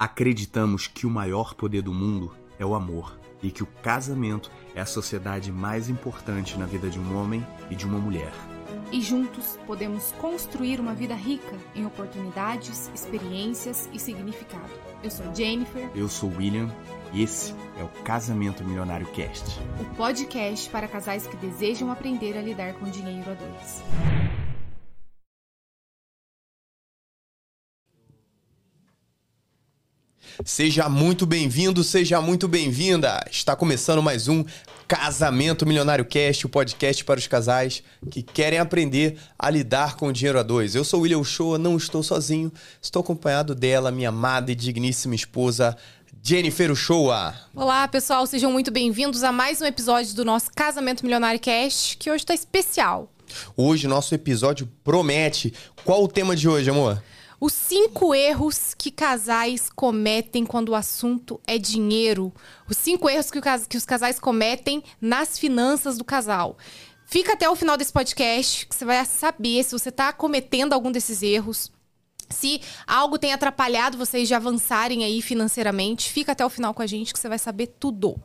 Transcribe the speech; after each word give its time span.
Acreditamos 0.00 0.88
que 0.88 1.06
o 1.06 1.10
maior 1.10 1.52
poder 1.52 1.82
do 1.82 1.92
mundo 1.92 2.34
é 2.58 2.64
o 2.64 2.74
amor 2.74 3.20
e 3.42 3.50
que 3.50 3.62
o 3.62 3.66
casamento 3.66 4.50
é 4.74 4.80
a 4.80 4.86
sociedade 4.86 5.52
mais 5.52 5.90
importante 5.90 6.58
na 6.58 6.64
vida 6.64 6.88
de 6.88 6.98
um 6.98 7.18
homem 7.18 7.46
e 7.70 7.76
de 7.76 7.84
uma 7.84 7.98
mulher. 7.98 8.32
E 8.90 9.02
juntos 9.02 9.58
podemos 9.66 10.10
construir 10.12 10.80
uma 10.80 10.94
vida 10.94 11.14
rica 11.14 11.54
em 11.74 11.84
oportunidades, 11.84 12.90
experiências 12.94 13.90
e 13.92 13.98
significado. 13.98 14.72
Eu 15.04 15.10
sou 15.10 15.34
Jennifer. 15.34 15.90
Eu 15.94 16.08
sou 16.08 16.32
William 16.34 16.74
e 17.12 17.22
esse 17.22 17.54
é 17.78 17.84
o 17.84 18.02
Casamento 18.02 18.64
Milionário 18.64 19.06
Cast 19.08 19.60
o 19.78 19.84
podcast 19.96 20.70
para 20.70 20.88
casais 20.88 21.26
que 21.26 21.36
desejam 21.36 21.92
aprender 21.92 22.38
a 22.38 22.40
lidar 22.40 22.72
com 22.72 22.86
dinheiro 22.86 23.30
a 23.30 23.34
dois. 23.34 24.49
Seja 30.44 30.88
muito 30.88 31.26
bem-vindo, 31.26 31.84
seja 31.84 32.20
muito 32.20 32.48
bem-vinda. 32.48 33.22
Está 33.30 33.54
começando 33.54 34.02
mais 34.02 34.26
um 34.26 34.42
Casamento 34.88 35.66
Milionário 35.66 36.04
Cast, 36.04 36.46
o 36.46 36.48
podcast 36.48 37.04
para 37.04 37.18
os 37.18 37.26
casais 37.26 37.82
que 38.10 38.22
querem 38.22 38.58
aprender 38.58 39.18
a 39.38 39.50
lidar 39.50 39.96
com 39.96 40.06
o 40.06 40.12
dinheiro 40.12 40.38
a 40.38 40.42
dois. 40.42 40.74
Eu 40.74 40.82
sou 40.82 41.00
o 41.00 41.02
William 41.02 41.22
Shoa, 41.22 41.58
não 41.58 41.76
estou 41.76 42.02
sozinho, 42.02 42.50
estou 42.80 43.00
acompanhado 43.00 43.54
dela, 43.54 43.90
minha 43.90 44.08
amada 44.08 44.50
e 44.50 44.54
digníssima 44.54 45.14
esposa, 45.14 45.76
Jennifer 46.22 46.70
Uchoa. 46.70 47.34
Olá, 47.54 47.86
pessoal, 47.86 48.26
sejam 48.26 48.50
muito 48.50 48.70
bem-vindos 48.70 49.22
a 49.22 49.30
mais 49.30 49.60
um 49.60 49.66
episódio 49.66 50.14
do 50.14 50.24
nosso 50.24 50.50
Casamento 50.56 51.02
Milionário 51.02 51.40
Cast, 51.40 51.98
que 51.98 52.10
hoje 52.10 52.24
está 52.24 52.34
especial. 52.34 53.12
Hoje 53.56 53.86
nosso 53.86 54.14
episódio 54.14 54.68
promete. 54.82 55.52
Qual 55.84 56.02
o 56.02 56.08
tema 56.08 56.34
de 56.34 56.48
hoje, 56.48 56.70
amor? 56.70 57.02
Os 57.40 57.54
cinco 57.54 58.14
erros 58.14 58.74
que 58.74 58.90
casais 58.90 59.70
cometem 59.74 60.44
quando 60.44 60.68
o 60.68 60.74
assunto 60.74 61.40
é 61.46 61.56
dinheiro. 61.56 62.30
Os 62.68 62.76
cinco 62.76 63.08
erros 63.08 63.30
que, 63.30 63.38
o, 63.38 63.42
que 63.66 63.78
os 63.78 63.86
casais 63.86 64.20
cometem 64.20 64.84
nas 65.00 65.38
finanças 65.38 65.96
do 65.96 66.04
casal. 66.04 66.58
Fica 67.06 67.32
até 67.32 67.48
o 67.48 67.56
final 67.56 67.78
desse 67.78 67.94
podcast, 67.94 68.66
que 68.66 68.74
você 68.74 68.84
vai 68.84 69.02
saber 69.06 69.64
se 69.64 69.72
você 69.72 69.88
está 69.88 70.12
cometendo 70.12 70.74
algum 70.74 70.92
desses 70.92 71.22
erros. 71.22 71.72
Se 72.28 72.60
algo 72.86 73.18
tem 73.18 73.32
atrapalhado 73.32 73.96
vocês 73.96 74.28
de 74.28 74.34
avançarem 74.34 75.02
aí 75.02 75.22
financeiramente, 75.22 76.10
fica 76.10 76.32
até 76.32 76.44
o 76.44 76.50
final 76.50 76.74
com 76.74 76.82
a 76.82 76.86
gente 76.86 77.12
que 77.12 77.18
você 77.18 77.28
vai 77.28 77.38
saber 77.38 77.68
tudo. 77.80 78.20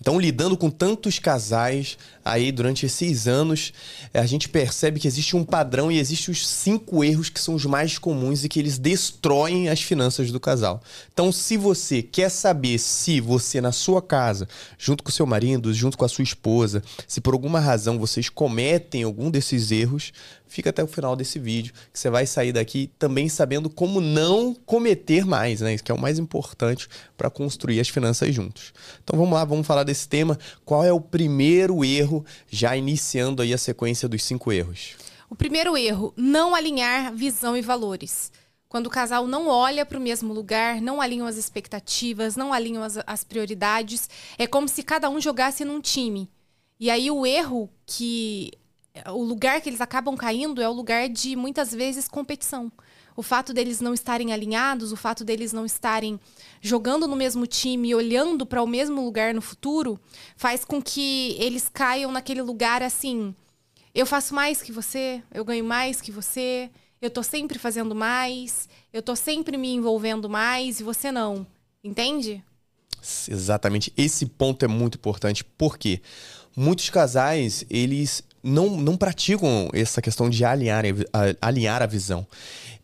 Então, 0.00 0.18
lidando 0.18 0.56
com 0.56 0.68
tantos 0.68 1.18
casais 1.20 1.96
aí 2.24 2.50
durante 2.50 2.86
esses 2.86 3.28
anos, 3.28 3.72
a 4.12 4.26
gente 4.26 4.48
percebe 4.48 4.98
que 4.98 5.06
existe 5.06 5.36
um 5.36 5.44
padrão 5.44 5.90
e 5.90 5.98
existem 5.98 6.32
os 6.32 6.46
cinco 6.46 7.04
erros 7.04 7.28
que 7.28 7.40
são 7.40 7.54
os 7.54 7.64
mais 7.64 7.98
comuns 7.98 8.42
e 8.42 8.48
que 8.48 8.58
eles 8.58 8.78
destroem 8.78 9.68
as 9.68 9.80
finanças 9.80 10.32
do 10.32 10.40
casal. 10.40 10.82
Então, 11.12 11.30
se 11.30 11.56
você 11.56 12.02
quer 12.02 12.28
saber 12.28 12.78
se 12.78 13.20
você 13.20 13.60
na 13.60 13.70
sua 13.70 14.02
casa, 14.02 14.48
junto 14.76 15.04
com 15.04 15.12
seu 15.12 15.26
marido, 15.26 15.72
junto 15.72 15.96
com 15.96 16.04
a 16.04 16.08
sua 16.08 16.24
esposa, 16.24 16.82
se 17.06 17.20
por 17.20 17.32
alguma 17.32 17.60
razão 17.60 17.98
vocês 17.98 18.28
cometem 18.28 19.04
algum 19.04 19.30
desses 19.30 19.70
erros, 19.70 20.12
fica 20.52 20.68
até 20.68 20.84
o 20.84 20.86
final 20.86 21.16
desse 21.16 21.38
vídeo, 21.38 21.72
que 21.90 21.98
você 21.98 22.10
vai 22.10 22.26
sair 22.26 22.52
daqui 22.52 22.90
também 22.98 23.28
sabendo 23.28 23.70
como 23.70 24.00
não 24.02 24.54
cometer 24.54 25.24
mais, 25.24 25.62
né? 25.62 25.72
Isso 25.72 25.82
que 25.82 25.90
é 25.90 25.94
o 25.94 26.00
mais 26.00 26.18
importante 26.18 26.88
para 27.16 27.30
construir 27.30 27.80
as 27.80 27.88
finanças 27.88 28.34
juntos. 28.34 28.74
Então 29.02 29.18
vamos 29.18 29.32
lá, 29.32 29.44
vamos 29.44 29.66
falar 29.66 29.82
desse 29.82 30.06
tema. 30.06 30.38
Qual 30.64 30.84
é 30.84 30.92
o 30.92 31.00
primeiro 31.00 31.82
erro, 31.82 32.24
já 32.50 32.76
iniciando 32.76 33.40
aí 33.40 33.54
a 33.54 33.58
sequência 33.58 34.06
dos 34.06 34.22
cinco 34.22 34.52
erros? 34.52 34.94
O 35.30 35.34
primeiro 35.34 35.74
erro, 35.74 36.12
não 36.14 36.54
alinhar 36.54 37.14
visão 37.14 37.56
e 37.56 37.62
valores. 37.62 38.30
Quando 38.68 38.88
o 38.88 38.90
casal 38.90 39.26
não 39.26 39.48
olha 39.48 39.86
para 39.86 39.98
o 39.98 40.02
mesmo 40.02 40.34
lugar, 40.34 40.82
não 40.82 41.00
alinham 41.00 41.26
as 41.26 41.36
expectativas, 41.36 42.36
não 42.36 42.52
alinham 42.52 42.82
as, 42.82 42.98
as 43.06 43.24
prioridades, 43.24 44.08
é 44.36 44.46
como 44.46 44.68
se 44.68 44.82
cada 44.82 45.08
um 45.08 45.18
jogasse 45.18 45.64
num 45.64 45.80
time. 45.80 46.30
E 46.78 46.90
aí 46.90 47.10
o 47.10 47.24
erro 47.24 47.70
que 47.86 48.50
o 49.06 49.22
lugar 49.22 49.60
que 49.60 49.68
eles 49.68 49.80
acabam 49.80 50.16
caindo 50.16 50.60
é 50.60 50.68
o 50.68 50.72
lugar 50.72 51.08
de 51.08 51.34
muitas 51.34 51.72
vezes 51.72 52.08
competição. 52.08 52.70
O 53.16 53.22
fato 53.22 53.52
deles 53.52 53.80
não 53.80 53.92
estarem 53.92 54.32
alinhados, 54.32 54.92
o 54.92 54.96
fato 54.96 55.24
deles 55.24 55.52
não 55.52 55.66
estarem 55.66 56.18
jogando 56.60 57.06
no 57.06 57.16
mesmo 57.16 57.46
time, 57.46 57.94
olhando 57.94 58.46
para 58.46 58.62
o 58.62 58.66
mesmo 58.66 59.04
lugar 59.04 59.34
no 59.34 59.42
futuro, 59.42 60.00
faz 60.36 60.64
com 60.64 60.80
que 60.80 61.36
eles 61.38 61.68
caiam 61.68 62.10
naquele 62.10 62.40
lugar 62.40 62.82
assim: 62.82 63.34
eu 63.94 64.06
faço 64.06 64.34
mais 64.34 64.62
que 64.62 64.72
você, 64.72 65.22
eu 65.32 65.44
ganho 65.44 65.64
mais 65.64 66.00
que 66.00 66.10
você, 66.10 66.70
eu 67.00 67.10
tô 67.10 67.22
sempre 67.22 67.58
fazendo 67.58 67.94
mais, 67.94 68.68
eu 68.92 69.02
tô 69.02 69.14
sempre 69.14 69.56
me 69.58 69.74
envolvendo 69.74 70.28
mais 70.28 70.80
e 70.80 70.82
você 70.82 71.12
não. 71.12 71.46
Entende? 71.84 72.42
Exatamente. 73.28 73.92
Esse 73.96 74.24
ponto 74.24 74.64
é 74.64 74.68
muito 74.68 74.96
importante 74.96 75.44
porque 75.44 76.00
muitos 76.56 76.88
casais, 76.88 77.64
eles 77.68 78.22
não, 78.42 78.76
não 78.76 78.96
praticam 78.96 79.68
essa 79.72 80.02
questão 80.02 80.28
de 80.28 80.44
alinhar 80.44 80.84
a, 81.12 81.46
alinhar 81.46 81.82
a 81.82 81.86
visão. 81.86 82.26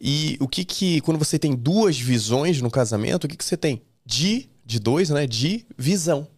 E 0.01 0.37
o 0.41 0.47
que 0.47 0.65
que, 0.65 1.01
quando 1.01 1.19
você 1.19 1.39
tem 1.39 1.55
duas 1.55 1.99
visões 1.99 2.63
no 2.63 2.71
casamento, 2.71 3.25
o 3.25 3.29
que 3.29 3.37
que 3.37 3.45
você 3.45 3.57
tem? 3.57 3.83
De, 4.07 4.49
de 4.65 4.79
dois, 4.79 5.11
né? 5.11 5.27
De 5.27 5.67
visão. 5.77 6.29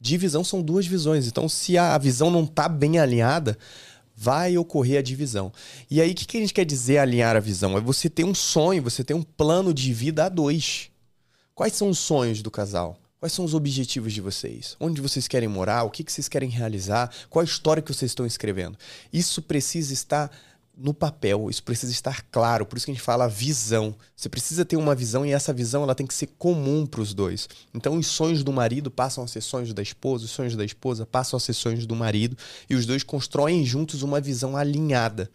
Divisão 0.00 0.42
são 0.42 0.60
duas 0.60 0.86
visões. 0.86 1.26
Então, 1.26 1.48
se 1.48 1.78
a 1.78 1.96
visão 1.96 2.30
não 2.30 2.44
está 2.44 2.68
bem 2.68 2.98
alinhada, 2.98 3.56
vai 4.14 4.58
ocorrer 4.58 4.98
a 4.98 5.02
divisão. 5.02 5.52
E 5.90 6.00
aí, 6.00 6.10
o 6.10 6.14
que, 6.14 6.26
que 6.26 6.36
a 6.36 6.40
gente 6.40 6.54
quer 6.54 6.64
dizer 6.64 6.98
alinhar 6.98 7.36
a 7.36 7.40
visão? 7.40 7.76
É 7.76 7.80
você 7.80 8.10
ter 8.10 8.24
um 8.24 8.34
sonho, 8.34 8.82
você 8.82 9.04
ter 9.04 9.14
um 9.14 9.22
plano 9.22 9.72
de 9.72 9.92
vida 9.92 10.24
a 10.24 10.28
dois. 10.28 10.90
Quais 11.54 11.74
são 11.74 11.88
os 11.88 11.98
sonhos 11.98 12.42
do 12.42 12.50
casal? 12.50 12.98
Quais 13.26 13.32
são 13.32 13.44
os 13.44 13.54
objetivos 13.54 14.12
de 14.12 14.20
vocês? 14.20 14.76
Onde 14.78 15.00
vocês 15.00 15.26
querem 15.26 15.48
morar? 15.48 15.82
O 15.82 15.90
que, 15.90 16.04
que 16.04 16.12
vocês 16.12 16.28
querem 16.28 16.48
realizar? 16.48 17.12
Qual 17.28 17.40
a 17.40 17.44
história 17.44 17.82
que 17.82 17.92
vocês 17.92 18.12
estão 18.12 18.24
escrevendo? 18.24 18.78
Isso 19.12 19.42
precisa 19.42 19.92
estar 19.92 20.30
no 20.76 20.94
papel, 20.94 21.50
isso 21.50 21.60
precisa 21.60 21.90
estar 21.90 22.22
claro, 22.30 22.64
por 22.64 22.76
isso 22.76 22.86
que 22.86 22.92
a 22.92 22.94
gente 22.94 23.02
fala 23.02 23.28
visão. 23.28 23.96
Você 24.14 24.28
precisa 24.28 24.64
ter 24.64 24.76
uma 24.76 24.94
visão 24.94 25.26
e 25.26 25.32
essa 25.32 25.52
visão 25.52 25.82
ela 25.82 25.92
tem 25.92 26.06
que 26.06 26.14
ser 26.14 26.28
comum 26.38 26.86
para 26.86 27.00
os 27.00 27.12
dois. 27.12 27.48
Então, 27.74 27.98
os 27.98 28.06
sonhos 28.06 28.44
do 28.44 28.52
marido 28.52 28.92
passam 28.92 29.24
a 29.24 29.26
ser 29.26 29.40
sonhos 29.40 29.74
da 29.74 29.82
esposa, 29.82 30.24
os 30.24 30.30
sonhos 30.30 30.54
da 30.54 30.64
esposa 30.64 31.04
passam 31.04 31.36
a 31.36 31.40
ser 31.40 31.54
sonhos 31.54 31.84
do 31.84 31.96
marido, 31.96 32.38
e 32.70 32.76
os 32.76 32.86
dois 32.86 33.02
constroem 33.02 33.64
juntos 33.64 34.04
uma 34.04 34.20
visão 34.20 34.56
alinhada. 34.56 35.28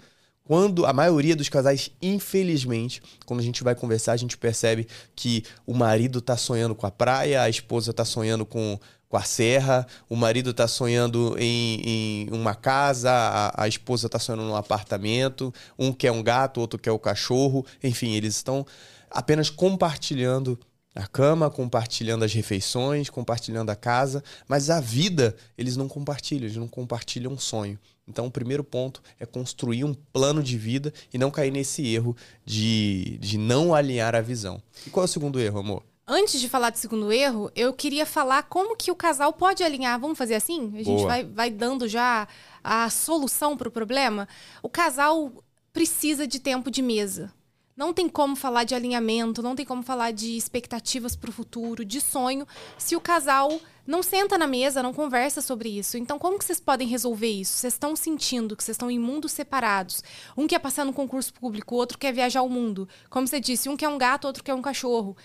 Quando 0.44 0.86
a 0.86 0.92
maioria 0.92 1.36
dos 1.36 1.50
casais, 1.50 1.92
infelizmente, 2.02 3.02
quando 3.26 3.40
a 3.40 3.44
gente 3.44 3.64
vai 3.64 3.76
conversar, 3.76 4.14
a 4.14 4.18
gente 4.18 4.38
percebe 4.38 4.88
que 5.16 5.44
o 5.66 5.74
marido 5.74 6.20
está 6.20 6.36
sonhando 6.36 6.76
com 6.76 6.86
a 6.88 6.92
praia, 6.92 7.44
a 7.44 7.50
esposa 7.50 7.92
está 7.92 8.04
sonhando 8.04 8.46
com, 8.46 8.80
com 9.08 9.18
a 9.18 9.22
serra, 9.22 9.86
o 10.10 10.16
marido 10.16 10.50
está 10.50 10.68
sonhando 10.68 11.36
em, 11.38 11.82
em, 11.82 12.30
uma 12.32 12.56
casa, 12.56 13.12
a, 13.12 13.64
a 13.64 13.68
esposa 13.68 14.08
está 14.08 14.18
sonhando 14.18 14.44
num 14.44 14.56
apartamento, 14.56 15.54
um 15.78 15.94
quer 15.94 16.12
um 16.12 16.24
gato, 16.24 16.60
outro 16.60 16.80
quer 16.80 16.92
o 16.92 17.00
cachorro, 17.00 17.66
enfim, 17.84 18.16
eles 18.16 18.36
estão 18.36 18.66
apenas 19.12 19.50
compartilhando 19.50 20.60
a 20.96 21.08
cama, 21.08 21.50
compartilhando 21.50 22.26
as 22.26 22.34
refeições, 22.34 23.10
compartilhando 23.10 23.70
a 23.70 23.76
casa, 23.76 24.24
mas 24.48 24.70
a 24.70 24.80
vida 24.80 25.36
eles 25.58 25.78
não 25.78 25.88
compartilham, 25.88 26.46
eles 26.46 26.58
não 26.58 26.68
compartilham 26.68 27.32
um 27.32 27.40
sonho. 27.40 27.80
Então, 28.12 28.28
o 28.28 28.32
primeiro 28.32 28.62
ponto 28.62 29.02
é 29.18 29.26
construir 29.26 29.86
um 29.86 29.94
plano 29.94 30.44
de 30.44 30.58
vida 30.58 30.94
e 31.14 31.18
não 31.18 31.32
cair 31.32 31.50
nesse 31.50 31.88
erro 31.88 32.14
de, 32.46 33.18
de 33.20 33.38
não 33.38 33.74
alinhar 33.74 34.14
a 34.14 34.20
visão. 34.20 34.62
E 34.86 34.90
qual 34.90 35.06
é 35.06 35.06
o 35.06 35.08
segundo 35.08 35.40
erro, 35.40 35.60
amor? 35.60 35.84
Antes 36.06 36.42
de 36.42 36.50
falar 36.50 36.72
do 36.72 36.78
segundo 36.78 37.10
erro, 37.14 37.50
eu 37.56 37.72
queria 37.72 38.06
falar 38.06 38.44
como 38.44 38.76
que 38.76 38.92
o 38.92 38.96
casal 38.96 39.32
pode 39.32 39.64
alinhar. 39.64 39.98
Vamos 39.98 40.18
fazer 40.18 40.36
assim? 40.36 40.74
A 40.76 40.84
gente 40.84 41.06
vai, 41.06 41.24
vai 41.24 41.50
dando 41.50 41.88
já 41.88 42.28
a 42.62 42.90
solução 42.90 43.56
para 43.56 43.70
o 43.70 43.72
problema. 43.72 44.28
O 44.62 44.68
casal 44.68 45.32
precisa 45.72 46.28
de 46.28 46.38
tempo 46.38 46.70
de 46.70 46.82
mesa. 46.82 47.34
Não 47.78 47.94
tem 47.94 48.10
como 48.10 48.36
falar 48.36 48.66
de 48.66 48.76
alinhamento, 48.76 49.42
não 49.42 49.56
tem 49.56 49.66
como 49.66 49.82
falar 49.82 50.12
de 50.12 50.36
expectativas 50.36 51.16
para 51.16 51.30
o 51.30 51.34
futuro, 51.34 51.86
de 51.86 52.02
sonho, 52.02 52.46
se 52.78 52.94
o 52.94 53.00
casal 53.00 53.58
não 53.92 54.02
senta 54.02 54.38
na 54.38 54.48
mesa, 54.48 54.82
não 54.82 54.94
conversa 54.94 55.42
sobre 55.42 55.68
isso. 55.68 55.98
Então, 55.98 56.18
como 56.18 56.40
que 56.40 56.46
vocês 56.46 56.62
podem 56.62 56.88
resolver 56.88 57.30
isso? 57.30 57.58
Vocês 57.58 57.74
estão 57.74 57.94
sentindo 57.94 58.56
que 58.56 58.64
vocês 58.64 58.76
estão 58.76 58.90
em 58.90 58.98
mundos 58.98 59.34
separados. 59.34 60.02
Um 60.38 60.48
quer 60.48 60.60
passar 60.60 60.86
no 60.86 60.94
concurso 60.94 61.34
público, 61.34 61.76
o 61.76 61.78
outro 61.78 61.98
quer 61.98 62.14
viajar 62.14 62.42
o 62.42 62.50
mundo. 62.50 62.88
Como 63.10 63.28
você 63.28 63.40
disse, 63.40 63.68
um 63.68 63.76
quer 63.76 63.90
um 63.90 63.98
gato, 63.98 64.26
outro 64.26 64.44
quer 64.44 64.54
um 64.54 64.62
cachorro. 64.62 65.18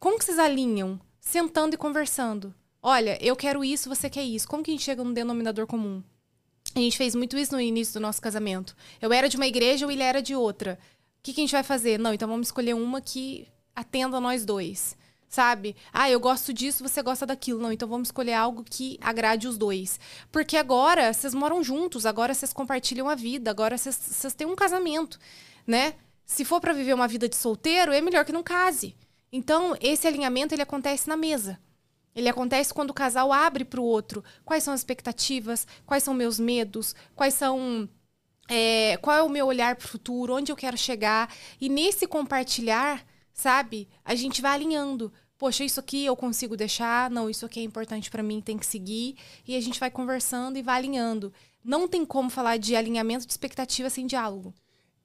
Como 0.00 0.18
que 0.18 0.24
vocês 0.24 0.40
alinham? 0.40 1.00
Sentando 1.20 1.76
e 1.76 1.78
conversando. 1.78 2.52
Olha, 2.82 3.16
eu 3.24 3.36
quero 3.36 3.64
isso, 3.64 3.88
você 3.88 4.10
quer 4.10 4.24
isso. 4.24 4.48
Como 4.48 4.62
que 4.62 4.72
a 4.72 4.74
gente 4.74 4.82
chega 4.82 5.04
num 5.04 5.12
denominador 5.12 5.68
comum? 5.68 6.02
A 6.74 6.80
gente 6.80 6.96
fez 6.96 7.14
muito 7.14 7.38
isso 7.38 7.52
no 7.52 7.60
início 7.60 7.94
do 7.94 8.00
nosso 8.00 8.20
casamento. 8.20 8.74
Eu 9.00 9.12
era 9.12 9.28
de 9.28 9.36
uma 9.36 9.46
igreja, 9.46 9.86
ou 9.86 9.92
ele 9.92 10.02
era 10.02 10.20
de 10.20 10.34
outra. 10.34 10.78
O 11.18 11.22
que, 11.22 11.32
que 11.32 11.40
a 11.40 11.44
gente 11.44 11.52
vai 11.52 11.62
fazer? 11.62 11.96
Não, 11.98 12.12
então 12.12 12.28
vamos 12.28 12.48
escolher 12.48 12.74
uma 12.74 13.00
que 13.00 13.46
atenda 13.76 14.18
nós 14.18 14.44
dois. 14.44 14.96
Sabe? 15.30 15.76
Ah, 15.92 16.10
eu 16.10 16.18
gosto 16.18 16.52
disso, 16.52 16.82
você 16.82 17.00
gosta 17.00 17.24
daquilo. 17.24 17.60
Não, 17.60 17.70
então 17.70 17.88
vamos 17.88 18.08
escolher 18.08 18.32
algo 18.34 18.64
que 18.68 18.98
agrade 19.00 19.46
os 19.46 19.56
dois. 19.56 20.00
Porque 20.32 20.56
agora 20.56 21.12
vocês 21.12 21.32
moram 21.32 21.62
juntos, 21.62 22.04
agora 22.04 22.34
vocês 22.34 22.52
compartilham 22.52 23.08
a 23.08 23.14
vida, 23.14 23.48
agora 23.48 23.78
vocês 23.78 24.34
têm 24.34 24.48
um 24.48 24.56
casamento, 24.56 25.20
né? 25.64 25.94
Se 26.26 26.44
for 26.44 26.60
para 26.60 26.72
viver 26.72 26.94
uma 26.94 27.06
vida 27.06 27.28
de 27.28 27.36
solteiro, 27.36 27.92
é 27.92 28.00
melhor 28.00 28.24
que 28.24 28.32
não 28.32 28.42
case. 28.42 28.96
Então, 29.32 29.76
esse 29.80 30.04
alinhamento 30.08 30.52
ele 30.52 30.62
acontece 30.62 31.08
na 31.08 31.16
mesa. 31.16 31.60
Ele 32.12 32.28
acontece 32.28 32.74
quando 32.74 32.90
o 32.90 32.94
casal 32.94 33.32
abre 33.32 33.64
para 33.64 33.80
o 33.80 33.84
outro 33.84 34.24
quais 34.44 34.64
são 34.64 34.74
as 34.74 34.80
expectativas, 34.80 35.64
quais 35.86 36.02
são 36.02 36.12
meus 36.12 36.40
medos, 36.40 36.92
quais 37.14 37.34
são 37.34 37.88
é, 38.48 38.96
qual 38.96 39.16
é 39.16 39.22
o 39.22 39.28
meu 39.28 39.46
olhar 39.46 39.76
para 39.76 39.86
o 39.86 39.88
futuro, 39.88 40.34
onde 40.34 40.50
eu 40.50 40.56
quero 40.56 40.76
chegar. 40.76 41.32
E 41.60 41.68
nesse 41.68 42.04
compartilhar, 42.08 43.06
sabe, 43.32 43.88
a 44.04 44.14
gente 44.14 44.42
vai 44.42 44.52
alinhando. 44.52 45.12
Poxa, 45.38 45.64
isso 45.64 45.80
aqui 45.80 46.04
eu 46.04 46.14
consigo 46.14 46.56
deixar, 46.56 47.10
não, 47.10 47.30
isso 47.30 47.46
aqui 47.46 47.60
é 47.60 47.62
importante 47.62 48.10
para 48.10 48.22
mim, 48.22 48.40
tem 48.40 48.58
que 48.58 48.66
seguir. 48.66 49.16
E 49.48 49.56
a 49.56 49.60
gente 49.60 49.80
vai 49.80 49.90
conversando 49.90 50.58
e 50.58 50.62
vai 50.62 50.76
alinhando. 50.76 51.32
Não 51.64 51.88
tem 51.88 52.04
como 52.04 52.28
falar 52.28 52.58
de 52.58 52.76
alinhamento 52.76 53.26
de 53.26 53.32
expectativa 53.32 53.88
sem 53.88 54.06
diálogo. 54.06 54.52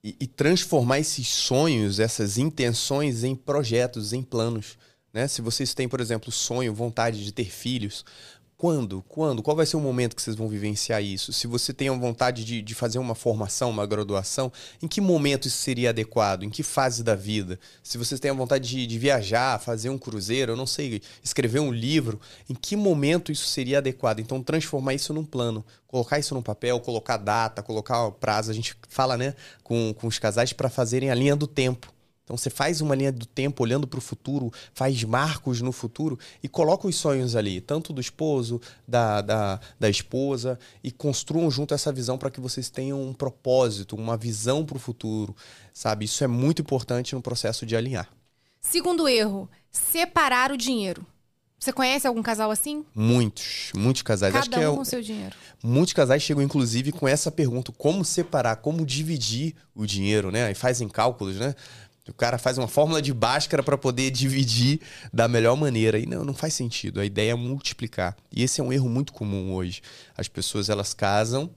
E, 0.03 0.15
e 0.19 0.27
transformar 0.27 0.99
esses 0.99 1.27
sonhos, 1.27 1.99
essas 1.99 2.37
intenções 2.37 3.23
em 3.23 3.35
projetos, 3.35 4.13
em 4.13 4.21
planos. 4.21 4.77
Né? 5.15 5.29
Se 5.29 5.41
vocês 5.41 5.73
têm, 5.73 5.87
por 5.87 6.01
exemplo, 6.01 6.31
sonho, 6.31 6.73
vontade 6.73 7.23
de 7.23 7.31
ter 7.31 7.49
filhos, 7.49 8.03
quando? 8.57 9.03
Quando? 9.09 9.43
Qual 9.43 9.55
vai 9.55 9.65
ser 9.65 9.75
o 9.75 9.81
momento 9.81 10.15
que 10.15 10.21
vocês 10.21 10.35
vão 10.35 10.47
vivenciar 10.47 11.03
isso? 11.03 11.33
Se 11.33 11.45
você 11.45 11.73
tem 11.73 11.89
a 11.89 11.93
vontade 11.93 12.45
de, 12.45 12.61
de 12.61 12.73
fazer 12.73 12.99
uma 12.99 13.13
formação, 13.13 13.69
uma 13.69 13.85
graduação, 13.85 14.51
em 14.81 14.87
que 14.87 15.01
momento 15.01 15.47
isso 15.47 15.57
seria 15.57 15.89
adequado? 15.89 16.43
Em 16.43 16.49
que 16.49 16.63
fase 16.63 17.03
da 17.03 17.15
vida? 17.15 17.59
Se 17.83 17.97
vocês 17.97 18.19
têm 18.19 18.31
a 18.31 18.33
vontade 18.33 18.69
de, 18.69 18.87
de 18.87 18.97
viajar, 18.97 19.59
fazer 19.59 19.89
um 19.89 19.97
cruzeiro, 19.97 20.53
eu 20.53 20.55
não 20.55 20.65
sei, 20.65 21.01
escrever 21.21 21.59
um 21.59 21.71
livro, 21.71 22.19
em 22.49 22.55
que 22.55 22.77
momento 22.77 23.29
isso 23.31 23.45
seria 23.47 23.79
adequado? 23.79 24.19
Então, 24.19 24.41
transformar 24.41 24.93
isso 24.93 25.13
num 25.13 25.25
plano, 25.25 25.65
colocar 25.85 26.17
isso 26.17 26.33
no 26.33 26.41
papel, 26.41 26.79
colocar 26.79 27.17
data, 27.17 27.61
colocar 27.61 28.09
prazo. 28.11 28.51
A 28.51 28.53
gente 28.53 28.73
fala 28.87 29.17
né, 29.17 29.35
com, 29.63 29.93
com 29.93 30.07
os 30.07 30.17
casais 30.17 30.53
para 30.53 30.69
fazerem 30.69 31.11
a 31.11 31.15
linha 31.15 31.35
do 31.35 31.45
tempo. 31.45 31.94
Então 32.25 32.35
você 32.35 32.49
faz 32.49 32.81
uma 32.81 32.95
linha 32.95 33.11
do 33.11 33.25
tempo 33.25 33.61
olhando 33.63 33.85
para 33.85 33.99
o 33.99 34.01
futuro, 34.01 34.51
faz 34.73 35.03
marcos 35.03 35.61
no 35.61 35.71
futuro 35.71 36.17
e 36.41 36.49
coloca 36.49 36.87
os 36.87 36.95
sonhos 36.95 37.35
ali, 37.35 37.61
tanto 37.61 37.93
do 37.93 38.01
esposo, 38.01 38.59
da, 38.87 39.21
da, 39.21 39.59
da 39.79 39.89
esposa, 39.89 40.57
e 40.83 40.91
construam 40.91 41.49
junto 41.51 41.75
essa 41.75 41.93
visão 41.93 42.17
para 42.17 42.31
que 42.31 42.41
vocês 42.41 42.67
tenham 42.67 42.99
um 42.99 43.13
propósito, 43.13 43.95
uma 43.95 44.17
visão 44.17 44.65
para 44.65 44.75
o 44.75 44.79
futuro, 44.79 45.35
sabe? 45.71 46.05
Isso 46.05 46.23
é 46.23 46.27
muito 46.27 46.63
importante 46.63 47.13
no 47.13 47.21
processo 47.21 47.63
de 47.63 47.75
alinhar. 47.75 48.09
Segundo 48.59 49.07
erro, 49.07 49.47
separar 49.69 50.51
o 50.51 50.57
dinheiro. 50.57 51.05
Você 51.65 51.73
conhece 51.73 52.05
algum 52.05 52.21
casal 52.21 52.51
assim? 52.51 52.85
Muitos, 52.93 53.71
muitos 53.75 54.01
casais. 54.01 54.33
Cada 54.33 54.41
Acho 54.41 54.49
que 54.51 54.59
é 54.59 54.69
um 54.69 54.73
é, 54.73 54.77
com 54.77 54.85
seu 54.85 55.01
dinheiro. 55.01 55.35
Muitos 55.63 55.93
casais 55.93 56.21
chegam, 56.21 56.43
inclusive, 56.43 56.91
com 56.91 57.07
essa 57.07 57.31
pergunta: 57.31 57.71
como 57.71 58.05
separar, 58.05 58.57
como 58.57 58.85
dividir 58.85 59.55
o 59.73 59.85
dinheiro, 59.85 60.31
né? 60.31 60.51
E 60.51 60.53
fazem 60.53 60.87
cálculos, 60.87 61.37
né? 61.37 61.55
O 62.07 62.13
cara 62.13 62.37
faz 62.37 62.57
uma 62.57 62.67
fórmula 62.67 63.01
de 63.01 63.11
Bhaskara 63.13 63.63
para 63.63 63.77
poder 63.77 64.11
dividir 64.11 64.79
da 65.11 65.27
melhor 65.27 65.55
maneira. 65.55 65.97
E 65.97 66.05
não, 66.05 66.23
não 66.23 66.33
faz 66.35 66.53
sentido. 66.53 66.99
A 66.99 67.05
ideia 67.05 67.31
é 67.31 67.35
multiplicar. 67.35 68.15
E 68.31 68.43
esse 68.43 68.61
é 68.61 68.63
um 68.63 68.71
erro 68.71 68.87
muito 68.87 69.11
comum 69.11 69.53
hoje. 69.53 69.81
As 70.15 70.27
pessoas 70.27 70.69
elas 70.69 70.93
casam, 70.93 71.49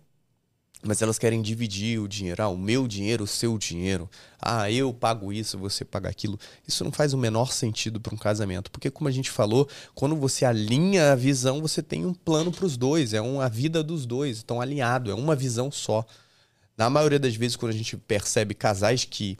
mas 0.83 1.03
elas 1.03 1.19
querem 1.19 1.43
dividir 1.43 2.01
o 2.01 2.09
dinheiro. 2.09 2.43
Ah, 2.43 2.49
o 2.49 2.57
meu 2.57 2.89
dinheiro, 2.89 3.25
o 3.25 3.27
seu 3.27 3.59
dinheiro. 3.59 4.09
Ah, 4.41 4.71
eu 4.71 4.93
pago 4.95 5.35
isso, 5.35 5.59
você 5.59 5.85
paga 5.85 6.09
aquilo. 6.09 6.39
Isso 6.67 6.83
não 6.83 6.93
faz 6.93 7.13
o 7.13 7.19
menor 7.19 7.53
sentido 7.53 8.01
para 8.01 8.15
um 8.15 8.19
casamento. 8.19 8.71
Porque, 8.71 8.91
como 8.91 9.07
a 9.07 9.13
gente 9.13 9.31
falou, 9.31 9.69
quando 9.95 10.17
você 10.17 10.47
alinha 10.47 11.13
a 11.13 11.15
visão, 11.15 11.61
você 11.61 11.83
tem 11.83 12.07
um 12.07 12.15
plano 12.15 12.51
para 12.51 12.65
os 12.65 12.75
dois. 12.75 13.13
É 13.13 13.21
uma 13.21 13.51
vida 13.51 13.83
dos 13.83 14.07
dois. 14.07 14.39
Estão 14.39 14.63
alinhados. 14.63 15.13
É 15.13 15.15
uma 15.15 15.37
visão 15.37 15.71
só. 15.71 16.07
Na 16.75 16.89
maioria 16.89 17.19
das 17.19 17.35
vezes, 17.35 17.57
quando 17.57 17.73
a 17.73 17.77
gente 17.77 17.99
percebe 17.99 18.55
casais 18.55 19.05
que 19.05 19.37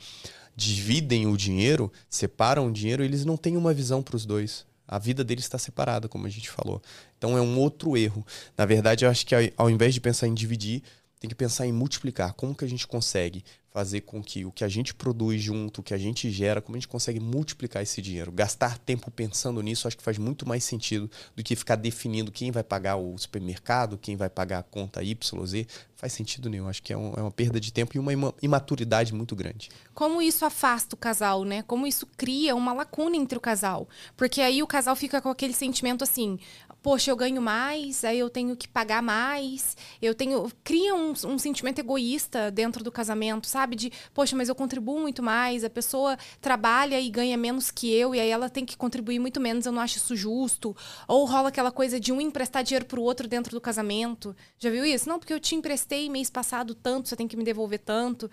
dividem 0.59 1.25
o 1.29 1.37
dinheiro, 1.37 1.93
separam 2.11 2.67
o 2.67 2.73
dinheiro, 2.73 3.05
eles 3.05 3.25
não 3.25 3.37
têm 3.37 3.57
uma 3.57 3.73
visão 3.73 4.03
para 4.03 4.17
os 4.17 4.27
dois. 4.27 4.67
A 4.89 4.99
vida 4.99 5.23
deles 5.23 5.45
está 5.45 5.57
separada, 5.57 6.09
como 6.09 6.27
a 6.27 6.29
gente 6.29 6.51
falou. 6.51 6.83
Então 7.17 7.39
é 7.39 7.41
um 7.41 7.57
outro 7.59 7.97
erro. 7.97 8.27
Na 8.57 8.67
verdade, 8.67 9.05
eu 9.05 9.11
acho 9.11 9.25
que 9.25 9.35
ao 9.57 9.71
invés 9.71 9.95
de 9.95 10.01
pensar 10.01 10.27
em 10.27 10.35
dividir, 10.35 10.83
tem 11.21 11.29
que 11.29 11.35
pensar 11.35 11.65
em 11.65 11.73
multiplicar. 11.73 12.33
Como 12.33 12.57
que 12.57 12.65
a 12.65 12.69
gente 12.69 12.89
consegue 12.89 13.45
fazer 13.71 14.01
com 14.01 14.21
que 14.21 14.45
o 14.45 14.51
que 14.51 14.65
a 14.65 14.69
gente 14.69 14.93
produz 14.95 15.41
junto, 15.41 15.81
o 15.81 15.83
que 15.85 15.95
a 15.95 15.99
gente 15.99 16.29
gera, 16.31 16.61
como 16.61 16.77
a 16.77 16.81
gente 16.81 16.89
consegue 16.89 17.21
multiplicar 17.21 17.83
esse 17.83 18.03
dinheiro? 18.03 18.33
Gastar 18.33 18.79
tempo 18.79 19.11
pensando 19.13 19.63
nisso 19.63 19.87
acho 19.87 19.97
que 19.97 20.03
faz 20.03 20.19
muito 20.19 20.49
mais 20.49 20.65
sentido 20.65 21.09
do 21.37 21.45
que 21.45 21.55
ficar 21.55 21.77
definindo 21.77 22.33
quem 22.33 22.51
vai 22.51 22.65
pagar 22.65 22.97
o 22.97 23.17
supermercado, 23.17 23.99
quem 23.99 24.17
vai 24.17 24.29
pagar 24.29 24.59
a 24.59 24.63
conta 24.65 25.03
Y, 25.05 25.47
Z. 25.47 25.67
Faz 25.99 26.13
sentido 26.13 26.49
nenhum. 26.49 26.69
Acho 26.69 26.81
que 26.81 26.93
é, 26.93 26.97
um, 26.97 27.13
é 27.17 27.21
uma 27.21 27.31
perda 27.31 27.59
de 27.59 27.73
tempo 27.73 27.97
e 27.97 27.99
uma 27.99 28.13
imaturidade 28.41 29.13
muito 29.13 29.35
grande. 29.35 29.69
Como 29.93 30.23
isso 30.23 30.45
afasta 30.45 30.95
o 30.95 30.97
casal, 30.97 31.43
né? 31.43 31.63
Como 31.63 31.89
isso 31.89 32.07
cria 32.17 32.55
uma 32.55 32.73
lacuna 32.73 33.17
entre 33.17 33.37
o 33.37 33.41
casal. 33.41 33.89
Porque 34.17 34.41
aí 34.41 34.63
o 34.63 34.67
casal 34.67 34.95
fica 34.95 35.21
com 35.21 35.29
aquele 35.29 35.53
sentimento 35.53 36.05
assim: 36.05 36.39
poxa, 36.83 37.11
eu 37.11 37.17
ganho 37.17 37.43
mais, 37.43 38.05
aí 38.05 38.19
eu 38.19 38.31
tenho 38.31 38.57
que 38.57 38.69
pagar 38.69 39.03
mais, 39.03 39.77
eu 40.01 40.15
tenho. 40.15 40.49
Cria 40.63 40.95
um, 40.95 41.11
um, 41.11 41.37
sentimento 41.37 41.81
egoísta 41.81 42.49
dentro 42.51 42.85
do 42.85 42.93
casamento, 42.93 43.49
sabe? 43.49 43.75
De, 43.75 43.93
poxa, 44.15 44.37
mas 44.37 44.49
eu 44.49 44.55
contribuo 44.55 45.01
muito 45.01 45.21
mais, 45.21 45.65
a 45.65 45.71
pessoa 45.71 46.17
trabalha 46.41 47.01
e 47.01 47.11
ganha 47.11 47.37
menos 47.37 47.73
que 47.73 47.93
eu, 47.93 48.15
e 48.15 48.21
aí 48.21 48.31
ela 48.31 48.49
tem 48.49 48.65
que 48.65 48.77
contribuir 48.77 49.19
muito 49.19 49.41
menos, 49.41 49.67
eu 49.67 49.73
não 49.73 49.83
acho 49.83 49.97
isso 49.97 50.15
justo. 50.15 50.77
Ou 51.09 51.25
rola 51.25 51.49
aquela 51.49 51.73
coisa 51.73 51.99
de 51.99 52.13
um 52.13 52.21
emprestar 52.21 52.63
dinheiro 52.63 52.87
pro 52.87 53.03
outro 53.03 53.27
dentro 53.27 53.51
do 53.51 53.61
casamento. 53.61 54.35
Já 54.59 54.71
viu 54.71 54.85
isso? 54.85 55.09
Não, 55.09 55.19
porque 55.19 55.35
eu 55.35 55.41
te 55.41 55.57
emprestei 55.57 55.88
mês 56.11 56.31
passado 56.31 56.75
tanto, 56.75 57.09
você 57.09 57.17
tem 57.17 57.29
que 57.29 57.37
me 57.37 57.45
devolver 57.45 57.81
tanto. 57.81 58.31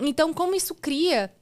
Então, 0.00 0.32
como 0.32 0.54
isso 0.54 0.74
cria 0.74 1.32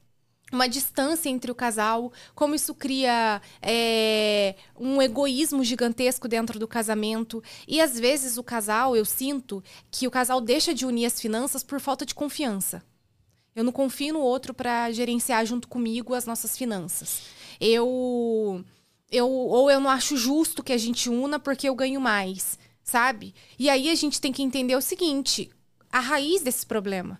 uma 0.51 0.67
distância 0.67 1.29
entre 1.29 1.51
o 1.51 1.55
casal, 1.55 2.11
como 2.33 2.55
isso 2.55 2.73
cria 2.73 3.41
é, 3.61 4.55
um 4.79 5.01
egoísmo 5.01 5.63
gigantesco 5.63 6.27
dentro 6.27 6.59
do 6.59 6.67
casamento. 6.67 7.43
E 7.67 7.79
às 7.79 7.99
vezes 7.99 8.37
o 8.37 8.43
casal, 8.43 8.95
eu 8.95 9.05
sinto 9.05 9.63
que 9.91 10.07
o 10.07 10.11
casal 10.11 10.41
deixa 10.41 10.73
de 10.73 10.85
unir 10.85 11.05
as 11.05 11.19
finanças 11.19 11.63
por 11.63 11.79
falta 11.79 12.05
de 12.05 12.15
confiança. 12.15 12.83
Eu 13.55 13.63
não 13.63 13.71
confio 13.71 14.13
no 14.13 14.21
outro 14.21 14.53
para 14.53 14.91
gerenciar 14.91 15.45
junto 15.45 15.67
comigo 15.67 16.13
as 16.13 16.25
nossas 16.25 16.57
finanças. 16.57 17.21
Eu, 17.59 18.63
eu 19.11 19.29
ou 19.29 19.69
eu 19.69 19.79
não 19.79 19.89
acho 19.89 20.15
justo 20.15 20.63
que 20.63 20.73
a 20.73 20.77
gente 20.77 21.09
una 21.09 21.39
porque 21.39 21.67
eu 21.67 21.75
ganho 21.75 21.99
mais, 21.99 22.57
sabe? 22.89 23.33
E 23.57 23.69
aí 23.69 23.89
a 23.89 23.95
gente 23.95 24.19
tem 24.19 24.31
que 24.31 24.43
entender 24.43 24.75
o 24.75 24.81
seguinte: 24.81 25.49
a 25.91 25.99
raiz 25.99 26.41
desse 26.41 26.65
problema 26.65 27.19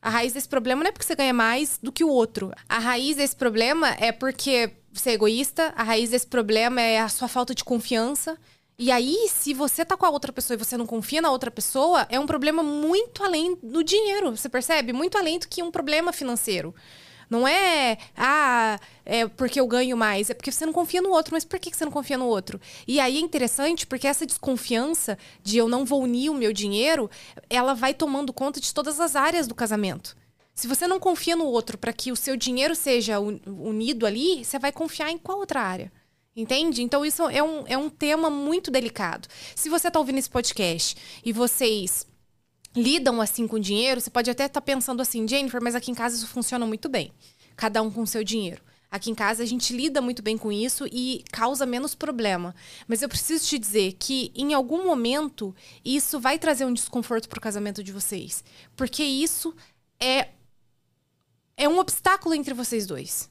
a 0.00 0.10
raiz 0.10 0.32
desse 0.32 0.48
problema 0.48 0.82
não 0.82 0.88
é 0.88 0.92
porque 0.92 1.06
você 1.06 1.14
ganha 1.14 1.32
mais 1.32 1.78
do 1.82 1.92
que 1.92 2.04
o 2.04 2.08
outro. 2.08 2.52
A 2.68 2.78
raiz 2.78 3.16
desse 3.16 3.34
problema 3.34 3.88
é 3.98 4.12
porque 4.12 4.72
você 4.92 5.10
é 5.10 5.14
egoísta, 5.14 5.72
a 5.76 5.82
raiz 5.82 6.10
desse 6.10 6.26
problema 6.26 6.80
é 6.80 7.00
a 7.00 7.08
sua 7.08 7.28
falta 7.28 7.54
de 7.54 7.64
confiança. 7.64 8.38
E 8.78 8.92
aí, 8.92 9.28
se 9.28 9.52
você 9.52 9.84
tá 9.84 9.96
com 9.96 10.06
a 10.06 10.10
outra 10.10 10.32
pessoa 10.32 10.54
e 10.54 10.58
você 10.58 10.76
não 10.76 10.86
confia 10.86 11.20
na 11.20 11.32
outra 11.32 11.50
pessoa, 11.50 12.06
é 12.08 12.18
um 12.18 12.26
problema 12.26 12.62
muito 12.62 13.24
além 13.24 13.56
do 13.60 13.82
dinheiro, 13.82 14.36
você 14.36 14.48
percebe? 14.48 14.92
Muito 14.92 15.18
além 15.18 15.38
do 15.38 15.48
que 15.48 15.62
um 15.62 15.70
problema 15.70 16.12
financeiro. 16.12 16.72
Não 17.30 17.46
é, 17.46 17.98
ah, 18.16 18.78
é 19.04 19.26
porque 19.28 19.60
eu 19.60 19.66
ganho 19.66 19.96
mais. 19.96 20.30
É 20.30 20.34
porque 20.34 20.50
você 20.50 20.64
não 20.64 20.72
confia 20.72 21.02
no 21.02 21.10
outro. 21.10 21.34
Mas 21.34 21.44
por 21.44 21.58
que 21.58 21.74
você 21.74 21.84
não 21.84 21.92
confia 21.92 22.16
no 22.16 22.26
outro? 22.26 22.60
E 22.86 22.98
aí 23.00 23.16
é 23.16 23.20
interessante 23.20 23.86
porque 23.86 24.06
essa 24.06 24.26
desconfiança 24.26 25.18
de 25.42 25.58
eu 25.58 25.68
não 25.68 25.84
vou 25.84 26.02
unir 26.02 26.30
o 26.30 26.34
meu 26.34 26.52
dinheiro, 26.52 27.10
ela 27.50 27.74
vai 27.74 27.92
tomando 27.92 28.32
conta 28.32 28.60
de 28.60 28.72
todas 28.72 28.98
as 29.00 29.14
áreas 29.14 29.46
do 29.46 29.54
casamento. 29.54 30.16
Se 30.54 30.66
você 30.66 30.88
não 30.88 30.98
confia 30.98 31.36
no 31.36 31.44
outro 31.44 31.78
para 31.78 31.92
que 31.92 32.10
o 32.10 32.16
seu 32.16 32.36
dinheiro 32.36 32.74
seja 32.74 33.20
unido 33.20 34.04
ali, 34.04 34.44
você 34.44 34.58
vai 34.58 34.72
confiar 34.72 35.10
em 35.10 35.16
qual 35.16 35.38
outra 35.38 35.60
área? 35.60 35.92
Entende? 36.34 36.82
Então, 36.82 37.04
isso 37.04 37.28
é 37.28 37.42
um, 37.42 37.64
é 37.66 37.76
um 37.76 37.88
tema 37.88 38.30
muito 38.30 38.70
delicado. 38.70 39.28
Se 39.54 39.68
você 39.68 39.88
está 39.88 39.98
ouvindo 39.98 40.18
esse 40.18 40.30
podcast 40.30 40.96
e 41.24 41.32
vocês 41.32 42.06
lidam 42.82 43.20
assim 43.20 43.46
com 43.46 43.58
dinheiro, 43.58 44.00
você 44.00 44.10
pode 44.10 44.30
até 44.30 44.46
estar 44.46 44.60
tá 44.60 44.64
pensando 44.64 45.00
assim, 45.00 45.26
Jennifer, 45.26 45.62
mas 45.62 45.74
aqui 45.74 45.90
em 45.90 45.94
casa 45.94 46.16
isso 46.16 46.26
funciona 46.26 46.66
muito 46.66 46.88
bem. 46.88 47.12
Cada 47.56 47.82
um 47.82 47.90
com 47.90 48.06
seu 48.06 48.22
dinheiro. 48.24 48.62
Aqui 48.90 49.10
em 49.10 49.14
casa 49.14 49.42
a 49.42 49.46
gente 49.46 49.76
lida 49.76 50.00
muito 50.00 50.22
bem 50.22 50.38
com 50.38 50.50
isso 50.50 50.86
e 50.90 51.22
causa 51.30 51.66
menos 51.66 51.94
problema. 51.94 52.54
Mas 52.86 53.02
eu 53.02 53.08
preciso 53.08 53.46
te 53.46 53.58
dizer 53.58 53.96
que 53.98 54.32
em 54.34 54.54
algum 54.54 54.84
momento 54.86 55.54
isso 55.84 56.18
vai 56.18 56.38
trazer 56.38 56.64
um 56.64 56.72
desconforto 56.72 57.28
para 57.28 57.38
o 57.38 57.42
casamento 57.42 57.82
de 57.82 57.92
vocês, 57.92 58.42
porque 58.74 59.02
isso 59.02 59.54
é 60.00 60.28
é 61.56 61.68
um 61.68 61.78
obstáculo 61.78 62.34
entre 62.34 62.54
vocês 62.54 62.86
dois. 62.86 63.28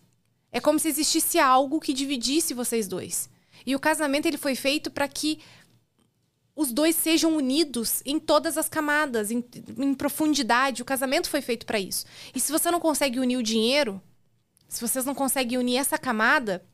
É 0.52 0.60
como 0.60 0.78
se 0.78 0.90
existisse 0.90 1.40
algo 1.40 1.80
que 1.80 1.94
dividisse 1.94 2.54
vocês 2.54 2.88
dois. 2.88 3.30
E 3.66 3.76
o 3.76 3.80
casamento 3.80 4.28
ele 4.28 4.38
foi 4.38 4.54
feito 4.54 4.92
para 4.92 5.08
que 5.08 5.40
os 6.58 6.74
dois 6.74 6.96
sejam 6.96 7.36
unidos 7.38 8.02
em 8.04 8.20
todas 8.20 8.58
as 8.58 8.68
camadas, 8.68 9.30
em, 9.30 9.46
em 9.78 9.94
profundidade. 9.94 10.82
O 10.82 10.86
casamento 10.86 11.30
foi 11.30 11.40
feito 11.40 11.68
para 11.68 11.80
isso. 11.80 12.04
E 12.34 12.40
se 12.40 12.52
você 12.52 12.72
não 12.72 12.80
consegue 12.80 13.20
unir 13.20 13.38
o 13.38 13.44
dinheiro, 13.44 14.02
se 14.68 14.82
vocês 14.82 15.06
não 15.06 15.14
conseguem 15.14 15.60
unir 15.60 15.78
essa 15.78 16.00
camada, 16.00 16.66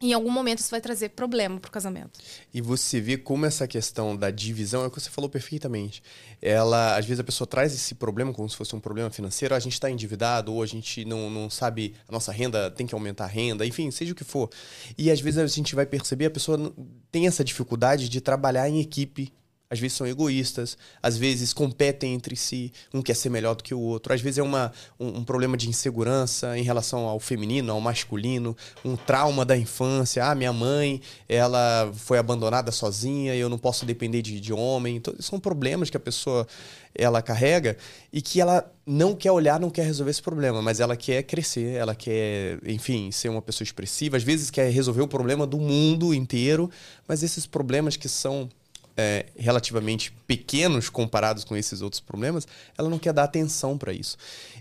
em 0.00 0.12
algum 0.12 0.30
momento 0.30 0.58
isso 0.58 0.70
vai 0.70 0.80
trazer 0.80 1.10
problema 1.10 1.58
pro 1.58 1.70
casamento. 1.70 2.20
E 2.52 2.60
você 2.60 3.00
vê 3.00 3.16
como 3.16 3.46
essa 3.46 3.66
questão 3.66 4.14
da 4.14 4.30
divisão 4.30 4.84
é 4.84 4.86
o 4.86 4.90
que 4.90 5.00
você 5.00 5.08
falou 5.08 5.30
perfeitamente. 5.30 6.02
Ela, 6.40 6.96
às 6.96 7.06
vezes 7.06 7.20
a 7.20 7.24
pessoa 7.24 7.46
traz 7.48 7.74
esse 7.74 7.94
problema 7.94 8.32
como 8.32 8.48
se 8.48 8.56
fosse 8.56 8.76
um 8.76 8.80
problema 8.80 9.10
financeiro, 9.10 9.54
a 9.54 9.58
gente 9.58 9.72
está 9.72 9.90
endividado 9.90 10.52
ou 10.52 10.62
a 10.62 10.66
gente 10.66 11.04
não, 11.06 11.30
não 11.30 11.48
sabe 11.48 11.94
a 12.06 12.12
nossa 12.12 12.30
renda 12.30 12.70
tem 12.70 12.86
que 12.86 12.94
aumentar 12.94 13.24
a 13.24 13.28
renda, 13.28 13.64
enfim, 13.64 13.90
seja 13.90 14.12
o 14.12 14.14
que 14.14 14.24
for. 14.24 14.50
E 14.98 15.10
às 15.10 15.20
vezes 15.20 15.38
a 15.38 15.46
gente 15.46 15.74
vai 15.74 15.86
perceber 15.86 16.26
a 16.26 16.30
pessoa 16.30 16.74
tem 17.10 17.26
essa 17.26 17.42
dificuldade 17.42 18.08
de 18.10 18.20
trabalhar 18.20 18.68
em 18.68 18.80
equipe 18.80 19.32
às 19.68 19.78
vezes 19.78 19.96
são 19.96 20.06
egoístas, 20.06 20.78
às 21.02 21.16
vezes 21.16 21.52
competem 21.52 22.14
entre 22.14 22.36
si, 22.36 22.72
um 22.94 23.02
quer 23.02 23.14
ser 23.14 23.30
melhor 23.30 23.54
do 23.54 23.64
que 23.64 23.74
o 23.74 23.80
outro, 23.80 24.12
às 24.12 24.20
vezes 24.20 24.38
é 24.38 24.42
uma, 24.42 24.72
um, 24.98 25.18
um, 25.18 25.24
problema 25.24 25.56
de 25.56 25.68
insegurança 25.68 26.56
em 26.56 26.62
relação 26.62 27.06
ao 27.06 27.18
feminino, 27.18 27.72
ao 27.72 27.80
masculino, 27.80 28.56
um 28.84 28.96
trauma 28.96 29.44
da 29.44 29.56
infância. 29.56 30.24
Ah, 30.24 30.34
minha 30.34 30.52
mãe, 30.52 31.00
ela 31.28 31.90
foi 31.94 32.18
abandonada 32.18 32.70
sozinha, 32.70 33.34
eu 33.34 33.48
não 33.48 33.58
posso 33.58 33.84
depender 33.84 34.22
de, 34.22 34.40
de 34.40 34.52
homem. 34.52 34.96
Então, 34.96 35.14
são 35.18 35.40
problemas 35.40 35.90
que 35.90 35.96
a 35.96 36.00
pessoa 36.00 36.46
ela 36.94 37.20
carrega 37.20 37.76
e 38.12 38.22
que 38.22 38.40
ela 38.40 38.70
não 38.86 39.14
quer 39.14 39.30
olhar, 39.30 39.60
não 39.60 39.68
quer 39.68 39.84
resolver 39.84 40.10
esse 40.10 40.22
problema, 40.22 40.62
mas 40.62 40.80
ela 40.80 40.96
quer 40.96 41.22
crescer, 41.24 41.74
ela 41.74 41.94
quer, 41.94 42.58
enfim, 42.64 43.10
ser 43.10 43.28
uma 43.28 43.42
pessoa 43.42 43.64
expressiva, 43.64 44.16
às 44.16 44.22
vezes 44.22 44.50
quer 44.50 44.70
resolver 44.70 45.02
o 45.02 45.08
problema 45.08 45.46
do 45.46 45.58
mundo 45.58 46.14
inteiro, 46.14 46.70
mas 47.06 47.22
esses 47.22 47.46
problemas 47.46 47.96
que 47.96 48.08
são 48.08 48.48
é, 48.96 49.26
relativamente 49.36 50.10
pequenos 50.26 50.88
comparados 50.88 51.44
com 51.44 51.56
esses 51.56 51.82
outros 51.82 52.00
problemas, 52.00 52.46
ela 52.76 52.88
não 52.88 52.98
quer 52.98 53.12
dar 53.12 53.24
atenção 53.24 53.76
para 53.76 53.92
isso. 53.92 54.16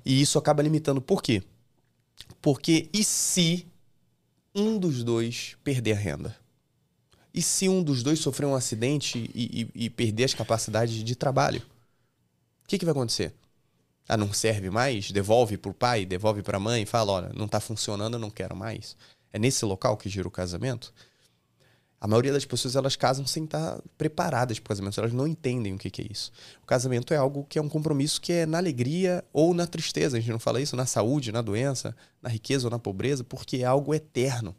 E 0.05 0.21
isso 0.21 0.37
acaba 0.37 0.61
limitando. 0.61 1.01
Por 1.01 1.21
quê? 1.21 1.41
Porque 2.41 2.89
e 2.93 3.03
se 3.03 3.65
um 4.53 4.77
dos 4.77 5.03
dois 5.03 5.55
perder 5.63 5.93
a 5.93 5.95
renda? 5.95 6.35
E 7.33 7.41
se 7.41 7.67
um 7.67 7.83
dos 7.83 8.01
dois 8.01 8.19
sofrer 8.19 8.45
um 8.45 8.55
acidente 8.55 9.29
e, 9.35 9.69
e, 9.75 9.85
e 9.85 9.89
perder 9.89 10.23
as 10.23 10.33
capacidades 10.33 11.03
de 11.03 11.15
trabalho? 11.15 11.61
O 12.63 12.67
que, 12.67 12.77
que 12.77 12.85
vai 12.85 12.93
acontecer? 12.93 13.33
Ah, 14.07 14.15
não 14.15 14.31
serve 14.31 14.69
mais? 14.69 15.11
Devolve 15.11 15.57
para 15.57 15.71
o 15.71 15.73
pai, 15.73 16.05
devolve 16.05 16.41
para 16.41 16.57
a 16.57 16.59
mãe 16.59 16.85
fala: 16.85 17.11
olha, 17.11 17.31
não 17.35 17.45
está 17.45 17.59
funcionando, 17.59 18.13
eu 18.13 18.19
não 18.19 18.29
quero 18.29 18.55
mais. 18.55 18.95
É 19.33 19.39
nesse 19.39 19.65
local 19.65 19.97
que 19.97 20.07
gira 20.07 20.27
o 20.27 20.31
casamento? 20.31 20.93
A 22.05 22.07
maioria 22.07 22.31
das 22.31 22.45
pessoas 22.45 22.75
elas 22.75 22.95
casam 22.95 23.25
sem 23.25 23.45
estar 23.45 23.81
preparadas 23.97 24.59
para 24.59 24.67
o 24.67 24.69
casamento, 24.75 24.99
elas 24.99 25.11
não 25.11 25.25
entendem 25.25 25.73
o 25.73 25.77
que, 25.79 25.89
que, 25.89 26.03
é 26.03 26.07
isso. 26.07 26.31
O 26.61 26.65
casamento 26.67 27.11
é 27.15 27.17
algo 27.17 27.43
que 27.49 27.57
é 27.57 27.61
um 27.61 27.67
compromisso 27.67 28.21
que 28.21 28.31
é 28.31 28.45
na 28.45 28.59
alegria 28.59 29.25
ou 29.33 29.55
na 29.55 29.65
tristeza. 29.65 30.15
A 30.15 30.19
gente 30.19 30.29
não 30.29 30.37
fala 30.37 30.61
isso 30.61 30.75
na 30.75 30.85
saúde, 30.85 31.31
na 31.31 31.41
doença, 31.41 31.95
na 32.21 32.29
riqueza 32.29 32.67
ou 32.67 32.69
na 32.69 32.77
pobreza, 32.77 33.23
porque 33.23 33.57
é 33.57 33.63
algo 33.63 33.91
eterno. 33.91 34.55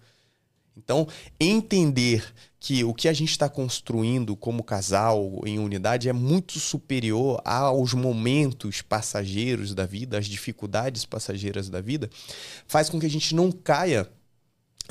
Então, 0.76 1.06
entender 1.38 2.34
que 2.58 2.82
o 2.82 2.92
que 2.92 3.06
a 3.06 3.12
gente 3.12 3.30
está 3.30 3.48
construindo 3.48 4.34
como 4.34 4.64
casal 4.64 5.40
em 5.46 5.60
unidade 5.60 6.08
é 6.08 6.12
muito 6.12 6.58
superior 6.58 7.40
aos 7.44 7.94
momentos 7.94 8.82
passageiros 8.82 9.72
da 9.72 9.86
vida, 9.86 10.18
às 10.18 10.26
dificuldades 10.26 11.06
passageiras 11.06 11.70
da 11.70 11.80
vida, 11.80 12.10
faz 12.66 12.90
com 12.90 12.98
que 12.98 13.06
a 13.06 13.10
gente 13.10 13.36
não 13.36 13.52
caia 13.52 14.10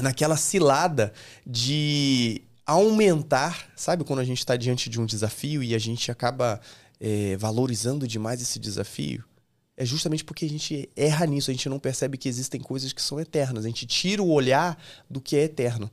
naquela 0.01 0.37
cilada 0.37 1.13
de 1.45 2.41
aumentar, 2.65 3.69
sabe 3.75 4.03
quando 4.03 4.19
a 4.19 4.23
gente 4.23 4.39
está 4.39 4.55
diante 4.55 4.89
de 4.89 4.99
um 4.99 5.05
desafio 5.05 5.61
e 5.61 5.75
a 5.75 5.79
gente 5.79 6.11
acaba 6.11 6.59
é, 6.99 7.37
valorizando 7.37 8.07
demais 8.07 8.41
esse 8.41 8.59
desafio? 8.59 9.23
É 9.77 9.85
justamente 9.85 10.23
porque 10.23 10.45
a 10.45 10.49
gente 10.49 10.89
erra 10.95 11.25
nisso, 11.25 11.51
a 11.51 11.53
gente 11.53 11.67
não 11.67 11.79
percebe 11.79 12.17
que 12.17 12.29
existem 12.29 12.61
coisas 12.61 12.93
que 12.93 13.01
são 13.01 13.19
eternas, 13.19 13.65
a 13.65 13.67
gente 13.67 13.85
tira 13.85 14.23
o 14.23 14.31
olhar 14.31 14.77
do 15.09 15.19
que 15.19 15.35
é 15.35 15.43
eterno. 15.43 15.91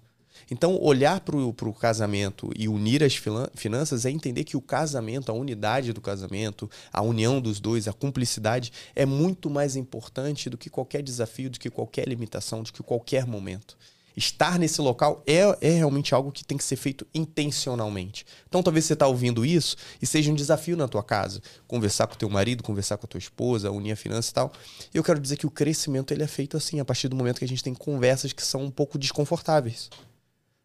Então, 0.50 0.78
olhar 0.80 1.20
para 1.20 1.36
o 1.36 1.72
casamento 1.72 2.50
e 2.56 2.68
unir 2.68 3.02
as 3.02 3.14
finanças 3.54 4.04
é 4.04 4.10
entender 4.10 4.44
que 4.44 4.56
o 4.56 4.60
casamento, 4.60 5.30
a 5.30 5.34
unidade 5.34 5.92
do 5.92 6.00
casamento, 6.00 6.70
a 6.92 7.02
união 7.02 7.40
dos 7.40 7.60
dois, 7.60 7.88
a 7.88 7.92
cumplicidade 7.92 8.72
é 8.94 9.06
muito 9.06 9.48
mais 9.48 9.76
importante 9.76 10.50
do 10.50 10.58
que 10.58 10.70
qualquer 10.70 11.02
desafio, 11.02 11.50
do 11.50 11.58
que 11.58 11.70
qualquer 11.70 12.08
limitação, 12.08 12.62
do 12.62 12.72
que 12.72 12.82
qualquer 12.82 13.26
momento 13.26 13.76
estar 14.16 14.58
nesse 14.58 14.80
local 14.80 15.22
é, 15.26 15.40
é 15.60 15.70
realmente 15.70 16.14
algo 16.14 16.30
que 16.30 16.44
tem 16.44 16.58
que 16.58 16.64
ser 16.64 16.76
feito 16.76 17.06
intencionalmente. 17.14 18.24
Então 18.48 18.62
talvez 18.62 18.84
você 18.84 18.92
está 18.92 19.06
ouvindo 19.06 19.44
isso 19.44 19.76
e 20.00 20.06
seja 20.06 20.30
um 20.30 20.34
desafio 20.34 20.76
na 20.76 20.88
tua 20.88 21.02
casa. 21.02 21.40
Conversar 21.66 22.06
com 22.06 22.14
teu 22.14 22.28
marido, 22.28 22.62
conversar 22.62 22.96
com 22.96 23.06
a 23.06 23.08
tua 23.08 23.18
esposa, 23.18 23.70
unir 23.70 23.92
a 23.92 23.96
finança 23.96 24.30
e 24.30 24.34
tal. 24.34 24.52
Eu 24.92 25.02
quero 25.02 25.20
dizer 25.20 25.36
que 25.36 25.46
o 25.46 25.50
crescimento 25.50 26.12
ele 26.12 26.22
é 26.22 26.26
feito 26.26 26.56
assim, 26.56 26.80
a 26.80 26.84
partir 26.84 27.08
do 27.08 27.16
momento 27.16 27.38
que 27.38 27.44
a 27.44 27.48
gente 27.48 27.62
tem 27.62 27.74
conversas 27.74 28.32
que 28.32 28.42
são 28.42 28.62
um 28.62 28.70
pouco 28.70 28.98
desconfortáveis. 28.98 29.90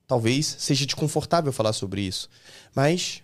Talvez 0.07 0.55
seja 0.57 0.85
desconfortável 0.85 1.51
falar 1.51 1.73
sobre 1.73 2.01
isso, 2.01 2.29
mas 2.73 3.21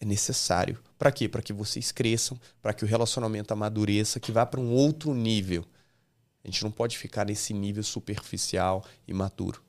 é 0.00 0.04
necessário. 0.04 0.78
Para 0.96 1.10
quê? 1.10 1.28
Para 1.28 1.42
que 1.42 1.52
vocês 1.52 1.90
cresçam, 1.90 2.38
para 2.62 2.72
que 2.72 2.84
o 2.84 2.88
relacionamento 2.88 3.52
amadureça, 3.52 4.20
que 4.20 4.30
vá 4.30 4.46
para 4.46 4.60
um 4.60 4.72
outro 4.72 5.12
nível. 5.14 5.64
A 6.44 6.48
gente 6.48 6.62
não 6.62 6.70
pode 6.70 6.96
ficar 6.96 7.26
nesse 7.26 7.52
nível 7.52 7.82
superficial 7.82 8.84
e 9.06 9.12
maturo. 9.12 9.60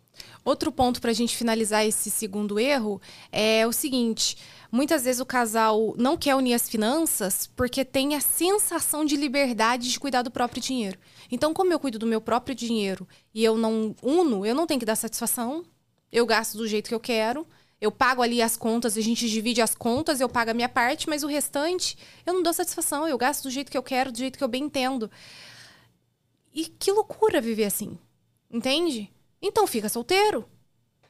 Outro 0.45 0.71
ponto 0.71 1.01
para 1.01 1.11
a 1.11 1.13
gente 1.13 1.35
finalizar 1.35 1.85
esse 1.85 2.11
segundo 2.11 2.59
erro 2.59 3.01
é 3.31 3.65
o 3.65 3.71
seguinte: 3.71 4.37
muitas 4.71 5.05
vezes 5.05 5.19
o 5.19 5.25
casal 5.25 5.95
não 5.97 6.15
quer 6.15 6.35
unir 6.35 6.53
as 6.53 6.69
finanças 6.69 7.47
porque 7.47 7.83
tem 7.83 8.15
a 8.15 8.21
sensação 8.21 9.03
de 9.05 9.15
liberdade 9.15 9.91
de 9.91 9.99
cuidar 9.99 10.21
do 10.21 10.29
próprio 10.29 10.61
dinheiro. 10.61 10.99
Então, 11.31 11.53
como 11.53 11.73
eu 11.73 11.79
cuido 11.79 11.97
do 11.97 12.05
meu 12.05 12.21
próprio 12.21 12.55
dinheiro 12.55 13.07
e 13.33 13.43
eu 13.43 13.57
não 13.57 13.95
uno, 14.03 14.45
eu 14.45 14.53
não 14.53 14.67
tenho 14.67 14.79
que 14.79 14.85
dar 14.85 14.95
satisfação, 14.95 15.63
eu 16.13 16.27
gasto 16.27 16.55
do 16.55 16.67
jeito 16.67 16.87
que 16.87 16.95
eu 16.95 16.99
quero. 16.99 17.45
Eu 17.81 17.91
pago 17.91 18.21
ali 18.21 18.41
as 18.41 18.55
contas, 18.55 18.95
a 18.95 19.01
gente 19.01 19.27
divide 19.27 19.61
as 19.61 19.75
contas, 19.75 20.21
eu 20.21 20.29
pago 20.29 20.51
a 20.51 20.53
minha 20.53 20.69
parte, 20.69 21.09
mas 21.09 21.23
o 21.23 21.27
restante 21.27 21.97
eu 22.25 22.33
não 22.33 22.41
dou 22.41 22.53
satisfação, 22.53 23.05
eu 23.05 23.17
gasto 23.17 23.43
do 23.43 23.49
jeito 23.49 23.69
que 23.69 23.77
eu 23.77 23.83
quero, 23.83 24.09
do 24.09 24.17
jeito 24.17 24.37
que 24.37 24.43
eu 24.43 24.47
bem 24.47 24.63
entendo. 24.63 25.11
E 26.53 26.65
que 26.65 26.91
loucura 26.91 27.41
viver 27.41 27.65
assim. 27.65 27.97
Entende? 28.49 29.11
Então 29.41 29.67
fica 29.67 29.89
solteiro. 29.89 30.47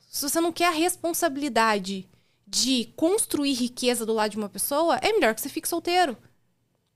Se 0.09 0.27
você 0.27 0.39
não 0.39 0.53
quer 0.53 0.67
a 0.67 0.71
responsabilidade 0.71 2.09
de 2.47 2.91
construir 2.95 3.53
riqueza 3.53 4.05
do 4.05 4.13
lado 4.13 4.31
de 4.31 4.37
uma 4.37 4.49
pessoa, 4.49 4.95
é 4.97 5.11
melhor 5.11 5.35
que 5.35 5.41
você 5.41 5.49
fique 5.49 5.67
solteiro. 5.67 6.17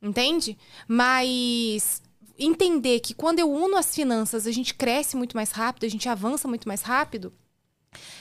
Entende? 0.01 0.57
Mas 0.87 2.01
entender 2.39 2.99
que 3.01 3.13
quando 3.13 3.39
eu 3.39 3.51
uno 3.51 3.75
as 3.75 3.93
finanças, 3.93 4.47
a 4.47 4.51
gente 4.51 4.73
cresce 4.73 5.17
muito 5.17 5.35
mais 5.35 5.51
rápido, 5.51 5.85
a 5.85 5.89
gente 5.89 6.07
avança 6.07 6.47
muito 6.47 6.67
mais 6.67 6.81
rápido 6.81 7.33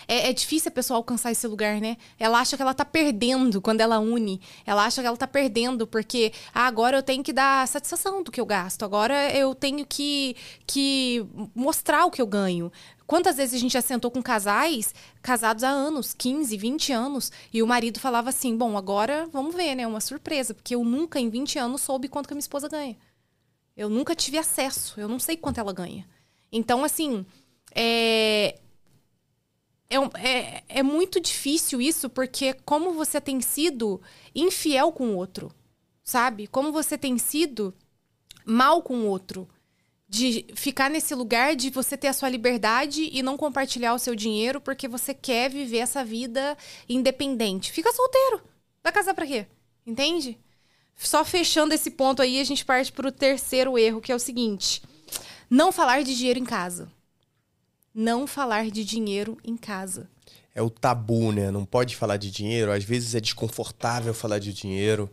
é, 0.08 0.30
é, 0.30 0.32
difícil 0.32 0.68
a 0.68 0.72
pessoa 0.72 0.96
alcançar 0.96 1.32
esse 1.32 1.46
lugar, 1.46 1.80
né? 1.80 1.96
Ela 2.18 2.40
acha 2.40 2.56
que 2.56 2.62
ela 2.62 2.74
tá 2.74 2.84
perdendo 2.84 3.60
quando 3.60 3.80
ela 3.80 3.98
une. 3.98 4.40
Ela 4.64 4.84
acha 4.84 5.00
que 5.00 5.06
ela 5.06 5.16
tá 5.16 5.26
perdendo 5.26 5.86
porque 5.86 6.32
ah, 6.54 6.66
agora 6.66 6.98
eu 6.98 7.02
tenho 7.02 7.22
que 7.22 7.32
dar 7.32 7.66
satisfação 7.66 8.22
do 8.22 8.30
que 8.30 8.40
eu 8.40 8.46
gasto. 8.46 8.84
Agora 8.84 9.32
eu 9.34 9.54
tenho 9.54 9.84
que, 9.86 10.36
que 10.66 11.26
mostrar 11.54 12.04
o 12.04 12.10
que 12.10 12.22
eu 12.22 12.26
ganho. 12.26 12.70
Quantas 13.06 13.36
vezes 13.36 13.54
a 13.54 13.58
gente 13.58 13.72
já 13.72 13.80
sentou 13.80 14.10
com 14.10 14.22
casais 14.22 14.94
casados 15.22 15.62
há 15.62 15.68
anos, 15.68 16.12
15, 16.12 16.56
20 16.56 16.92
anos, 16.92 17.32
e 17.52 17.62
o 17.62 17.66
marido 17.66 18.00
falava 18.00 18.30
assim: 18.30 18.56
Bom, 18.56 18.76
agora 18.76 19.28
vamos 19.32 19.54
ver, 19.54 19.74
né? 19.74 19.86
Uma 19.86 20.00
surpresa, 20.00 20.54
porque 20.54 20.74
eu 20.74 20.84
nunca 20.84 21.20
em 21.20 21.28
20 21.30 21.58
anos 21.58 21.80
soube 21.82 22.08
quanto 22.08 22.26
que 22.26 22.32
a 22.32 22.36
minha 22.36 22.40
esposa 22.40 22.68
ganha. 22.68 22.96
Eu 23.76 23.88
nunca 23.88 24.14
tive 24.14 24.38
acesso, 24.38 24.98
eu 24.98 25.08
não 25.08 25.18
sei 25.18 25.36
quanto 25.36 25.60
ela 25.60 25.72
ganha. 25.72 26.06
Então, 26.50 26.82
assim, 26.82 27.26
é, 27.74 28.58
é, 29.88 29.96
é, 30.28 30.64
é 30.68 30.82
muito 30.82 31.20
difícil 31.20 31.80
isso, 31.80 32.08
porque 32.08 32.52
como 32.64 32.92
você 32.92 33.20
tem 33.20 33.40
sido 33.40 34.00
infiel 34.34 34.92
com 34.92 35.10
o 35.10 35.16
outro, 35.16 35.52
sabe? 36.02 36.46
Como 36.46 36.72
você 36.72 36.98
tem 36.98 37.18
sido 37.18 37.74
mal 38.44 38.82
com 38.82 38.98
o 38.98 39.06
outro. 39.06 39.48
De 40.08 40.46
ficar 40.54 40.88
nesse 40.88 41.16
lugar 41.16 41.56
de 41.56 41.68
você 41.68 41.96
ter 41.96 42.06
a 42.06 42.12
sua 42.12 42.28
liberdade 42.28 43.10
e 43.12 43.24
não 43.24 43.36
compartilhar 43.36 43.92
o 43.92 43.98
seu 43.98 44.14
dinheiro 44.14 44.60
porque 44.60 44.86
você 44.86 45.12
quer 45.12 45.50
viver 45.50 45.78
essa 45.78 46.04
vida 46.04 46.56
independente. 46.88 47.72
Fica 47.72 47.92
solteiro. 47.92 48.40
Vai 48.84 48.92
casar 48.92 49.14
pra 49.14 49.26
quê? 49.26 49.48
Entende? 49.84 50.38
Só 50.94 51.24
fechando 51.24 51.74
esse 51.74 51.90
ponto 51.90 52.22
aí, 52.22 52.40
a 52.40 52.44
gente 52.44 52.64
parte 52.64 52.92
pro 52.92 53.10
terceiro 53.10 53.76
erro, 53.76 54.00
que 54.00 54.12
é 54.12 54.14
o 54.14 54.20
seguinte: 54.20 54.80
não 55.50 55.72
falar 55.72 56.04
de 56.04 56.16
dinheiro 56.16 56.38
em 56.38 56.44
casa 56.44 56.88
não 57.96 58.26
falar 58.26 58.70
de 58.70 58.84
dinheiro 58.84 59.38
em 59.42 59.56
casa. 59.56 60.06
É 60.54 60.60
o 60.60 60.68
tabu, 60.68 61.32
né? 61.32 61.50
Não 61.50 61.64
pode 61.64 61.96
falar 61.96 62.18
de 62.18 62.30
dinheiro. 62.30 62.70
Às 62.70 62.84
vezes 62.84 63.14
é 63.14 63.20
desconfortável 63.20 64.12
falar 64.12 64.38
de 64.38 64.52
dinheiro. 64.52 65.10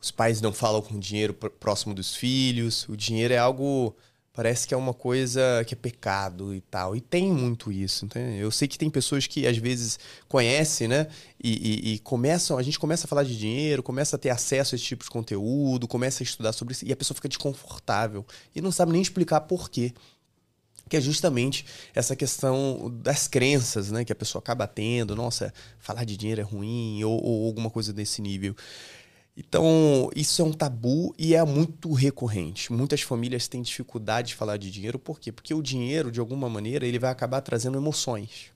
Os 0.00 0.10
pais 0.10 0.42
não 0.42 0.52
falam 0.52 0.82
com 0.82 0.98
dinheiro 0.98 1.32
próximo 1.32 1.94
dos 1.94 2.14
filhos. 2.14 2.86
O 2.88 2.96
dinheiro 2.96 3.32
é 3.32 3.38
algo. 3.38 3.96
Parece 4.34 4.68
que 4.68 4.74
é 4.74 4.76
uma 4.76 4.92
coisa 4.92 5.64
que 5.66 5.72
é 5.72 5.76
pecado 5.76 6.54
e 6.54 6.60
tal. 6.60 6.94
E 6.94 7.00
tem 7.00 7.32
muito 7.32 7.72
isso. 7.72 8.04
Entende? 8.04 8.38
Eu 8.38 8.50
sei 8.50 8.68
que 8.68 8.76
tem 8.76 8.90
pessoas 8.90 9.26
que 9.26 9.46
às 9.46 9.56
vezes 9.56 9.98
conhecem, 10.28 10.88
né? 10.88 11.06
E, 11.42 11.52
e, 11.52 11.94
e, 11.94 11.98
começam. 12.00 12.58
A 12.58 12.62
gente 12.62 12.78
começa 12.78 13.06
a 13.06 13.08
falar 13.08 13.22
de 13.22 13.36
dinheiro, 13.36 13.82
começa 13.82 14.16
a 14.16 14.18
ter 14.18 14.28
acesso 14.28 14.74
a 14.74 14.76
esse 14.76 14.84
tipo 14.84 15.04
de 15.04 15.10
conteúdo, 15.10 15.88
começa 15.88 16.22
a 16.22 16.24
estudar 16.24 16.52
sobre 16.52 16.72
isso. 16.72 16.84
E 16.84 16.92
a 16.92 16.96
pessoa 16.96 17.14
fica 17.14 17.28
desconfortável. 17.28 18.26
E 18.54 18.60
não 18.60 18.70
sabe 18.70 18.92
nem 18.92 19.00
explicar 19.00 19.40
por 19.40 19.70
quê. 19.70 19.94
Que 20.88 20.96
é 20.96 21.00
justamente 21.00 21.64
essa 21.94 22.14
questão 22.14 22.90
das 23.02 23.26
crenças, 23.26 23.90
né, 23.90 24.04
que 24.04 24.12
a 24.12 24.16
pessoa 24.16 24.40
acaba 24.40 24.66
tendo, 24.66 25.16
nossa, 25.16 25.52
falar 25.78 26.04
de 26.04 26.16
dinheiro 26.16 26.40
é 26.40 26.44
ruim 26.44 27.02
ou, 27.02 27.22
ou 27.22 27.46
alguma 27.46 27.70
coisa 27.70 27.92
desse 27.92 28.22
nível. 28.22 28.54
Então, 29.36 30.10
isso 30.16 30.40
é 30.40 30.44
um 30.44 30.52
tabu 30.52 31.14
e 31.18 31.34
é 31.34 31.44
muito 31.44 31.92
recorrente. 31.92 32.72
Muitas 32.72 33.02
famílias 33.02 33.46
têm 33.46 33.60
dificuldade 33.60 34.28
de 34.28 34.34
falar 34.34 34.56
de 34.56 34.70
dinheiro, 34.70 34.98
por 34.98 35.20
quê? 35.20 35.30
Porque 35.30 35.52
o 35.52 35.60
dinheiro, 35.60 36.10
de 36.10 36.20
alguma 36.20 36.48
maneira, 36.48 36.86
ele 36.86 36.98
vai 36.98 37.10
acabar 37.10 37.42
trazendo 37.42 37.76
emoções. 37.76 38.55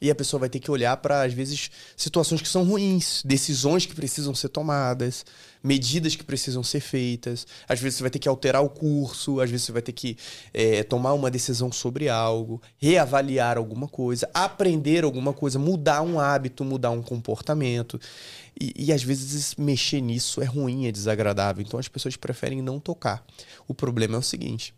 E 0.00 0.10
a 0.10 0.14
pessoa 0.14 0.40
vai 0.40 0.48
ter 0.48 0.60
que 0.60 0.70
olhar 0.70 0.96
para, 0.96 1.22
às 1.22 1.32
vezes, 1.32 1.70
situações 1.96 2.40
que 2.40 2.48
são 2.48 2.64
ruins, 2.64 3.22
decisões 3.24 3.84
que 3.84 3.94
precisam 3.94 4.34
ser 4.34 4.48
tomadas, 4.48 5.26
medidas 5.62 6.16
que 6.16 6.24
precisam 6.24 6.62
ser 6.62 6.80
feitas. 6.80 7.46
Às 7.68 7.80
vezes 7.80 7.98
você 7.98 8.04
vai 8.04 8.10
ter 8.10 8.18
que 8.18 8.28
alterar 8.28 8.62
o 8.62 8.70
curso, 8.70 9.40
às 9.40 9.50
vezes 9.50 9.66
você 9.66 9.72
vai 9.72 9.82
ter 9.82 9.92
que 9.92 10.16
é, 10.54 10.82
tomar 10.82 11.12
uma 11.12 11.30
decisão 11.30 11.70
sobre 11.70 12.08
algo, 12.08 12.62
reavaliar 12.78 13.58
alguma 13.58 13.86
coisa, 13.86 14.28
aprender 14.32 15.04
alguma 15.04 15.32
coisa, 15.32 15.58
mudar 15.58 16.02
um 16.02 16.18
hábito, 16.18 16.64
mudar 16.64 16.90
um 16.90 17.02
comportamento. 17.02 18.00
E, 18.58 18.86
e 18.86 18.92
às 18.92 19.02
vezes 19.02 19.54
mexer 19.56 20.00
nisso 20.00 20.40
é 20.40 20.46
ruim, 20.46 20.86
é 20.86 20.92
desagradável. 20.92 21.62
Então 21.62 21.78
as 21.78 21.88
pessoas 21.88 22.16
preferem 22.16 22.62
não 22.62 22.80
tocar. 22.80 23.24
O 23.68 23.74
problema 23.74 24.16
é 24.16 24.18
o 24.18 24.22
seguinte: 24.22 24.74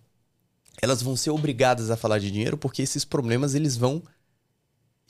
elas 0.81 1.01
vão 1.01 1.17
ser 1.17 1.31
obrigadas 1.31 1.91
a 1.91 1.97
falar 1.97 2.19
de 2.19 2.31
dinheiro 2.31 2.59
porque 2.59 2.83
esses 2.83 3.05
problemas 3.05 3.55
eles 3.55 3.77
vão 3.77 4.03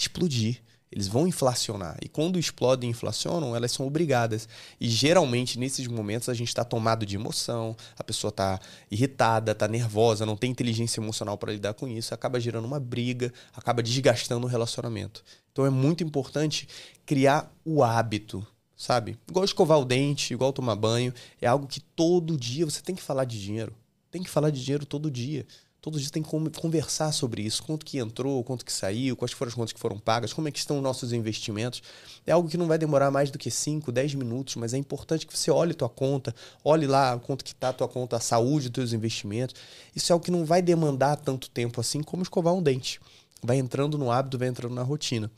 explodir. 0.02 0.62
Eles 0.92 1.08
vão 1.08 1.26
inflacionar. 1.26 1.96
E 2.02 2.08
quando 2.08 2.38
explodem 2.38 2.90
e 2.90 2.90
inflacionam, 2.90 3.56
elas 3.56 3.72
são 3.72 3.86
obrigadas. 3.86 4.46
E 4.78 4.90
geralmente, 4.90 5.58
nesses 5.58 5.86
momentos, 5.86 6.28
a 6.28 6.34
gente 6.34 6.48
está 6.48 6.62
tomado 6.64 7.06
de 7.06 7.16
emoção, 7.16 7.74
a 7.98 8.04
pessoa 8.04 8.28
está 8.28 8.60
irritada, 8.90 9.52
está 9.52 9.66
nervosa, 9.66 10.26
não 10.26 10.36
tem 10.36 10.50
inteligência 10.50 11.00
emocional 11.00 11.38
para 11.38 11.50
lidar 11.50 11.72
com 11.72 11.88
isso, 11.88 12.12
acaba 12.12 12.38
gerando 12.38 12.66
uma 12.66 12.78
briga, 12.78 13.32
acaba 13.54 13.82
desgastando 13.82 14.46
o 14.46 14.50
relacionamento. 14.50 15.24
Então 15.50 15.64
é 15.64 15.70
muito 15.70 16.04
importante 16.04 16.68
criar 17.06 17.50
o 17.64 17.82
hábito, 17.82 18.46
sabe? 18.76 19.18
Igual 19.26 19.46
escovar 19.46 19.78
o 19.78 19.86
dente, 19.86 20.34
igual 20.34 20.52
tomar 20.52 20.76
banho. 20.76 21.14
É 21.40 21.46
algo 21.46 21.66
que 21.66 21.80
todo 21.80 22.36
dia 22.36 22.66
você 22.66 22.82
tem 22.82 22.94
que 22.94 23.02
falar 23.02 23.24
de 23.24 23.40
dinheiro. 23.40 23.74
Tem 24.10 24.22
que 24.22 24.28
falar 24.28 24.50
de 24.50 24.62
dinheiro 24.62 24.84
todo 24.84 25.10
dia. 25.10 25.46
Todos 25.82 25.96
os 25.96 26.02
dias 26.02 26.12
tem 26.12 26.22
que 26.22 26.60
conversar 26.60 27.10
sobre 27.10 27.42
isso. 27.42 27.60
Quanto 27.60 27.84
que 27.84 27.98
entrou, 27.98 28.44
quanto 28.44 28.64
que 28.64 28.72
saiu, 28.72 29.16
quais 29.16 29.32
foram 29.32 29.48
as 29.48 29.54
contas 29.56 29.72
que 29.72 29.80
foram 29.80 29.98
pagas, 29.98 30.32
como 30.32 30.46
é 30.46 30.52
que 30.52 30.60
estão 30.60 30.76
os 30.76 30.82
nossos 30.82 31.12
investimentos. 31.12 31.82
É 32.24 32.30
algo 32.30 32.48
que 32.48 32.56
não 32.56 32.68
vai 32.68 32.78
demorar 32.78 33.10
mais 33.10 33.32
do 33.32 33.38
que 33.38 33.50
5, 33.50 33.90
10 33.90 34.14
minutos, 34.14 34.54
mas 34.54 34.72
é 34.74 34.78
importante 34.78 35.26
que 35.26 35.36
você 35.36 35.50
olhe 35.50 35.74
tua 35.74 35.88
conta, 35.88 36.32
olhe 36.62 36.86
lá 36.86 37.18
quanto 37.18 37.44
que 37.44 37.50
está 37.50 37.70
a 37.70 37.72
tua 37.72 37.88
conta, 37.88 38.16
a 38.16 38.20
saúde 38.20 38.68
dos 38.68 38.74
teus 38.76 38.92
investimentos. 38.92 39.56
Isso 39.92 40.12
é 40.12 40.14
algo 40.14 40.24
que 40.24 40.30
não 40.30 40.44
vai 40.44 40.62
demandar 40.62 41.16
tanto 41.16 41.50
tempo 41.50 41.80
assim 41.80 42.00
como 42.00 42.22
escovar 42.22 42.54
um 42.54 42.62
dente. 42.62 43.00
Vai 43.42 43.56
entrando 43.56 43.98
no 43.98 44.08
hábito, 44.08 44.38
vai 44.38 44.46
entrando 44.46 44.76
na 44.76 44.84
rotina. 44.84 45.28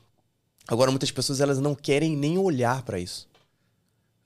Agora, 0.68 0.90
muitas 0.90 1.10
pessoas 1.10 1.40
elas 1.40 1.58
não 1.58 1.74
querem 1.74 2.14
nem 2.14 2.36
olhar 2.36 2.82
para 2.82 2.98
isso 2.98 3.26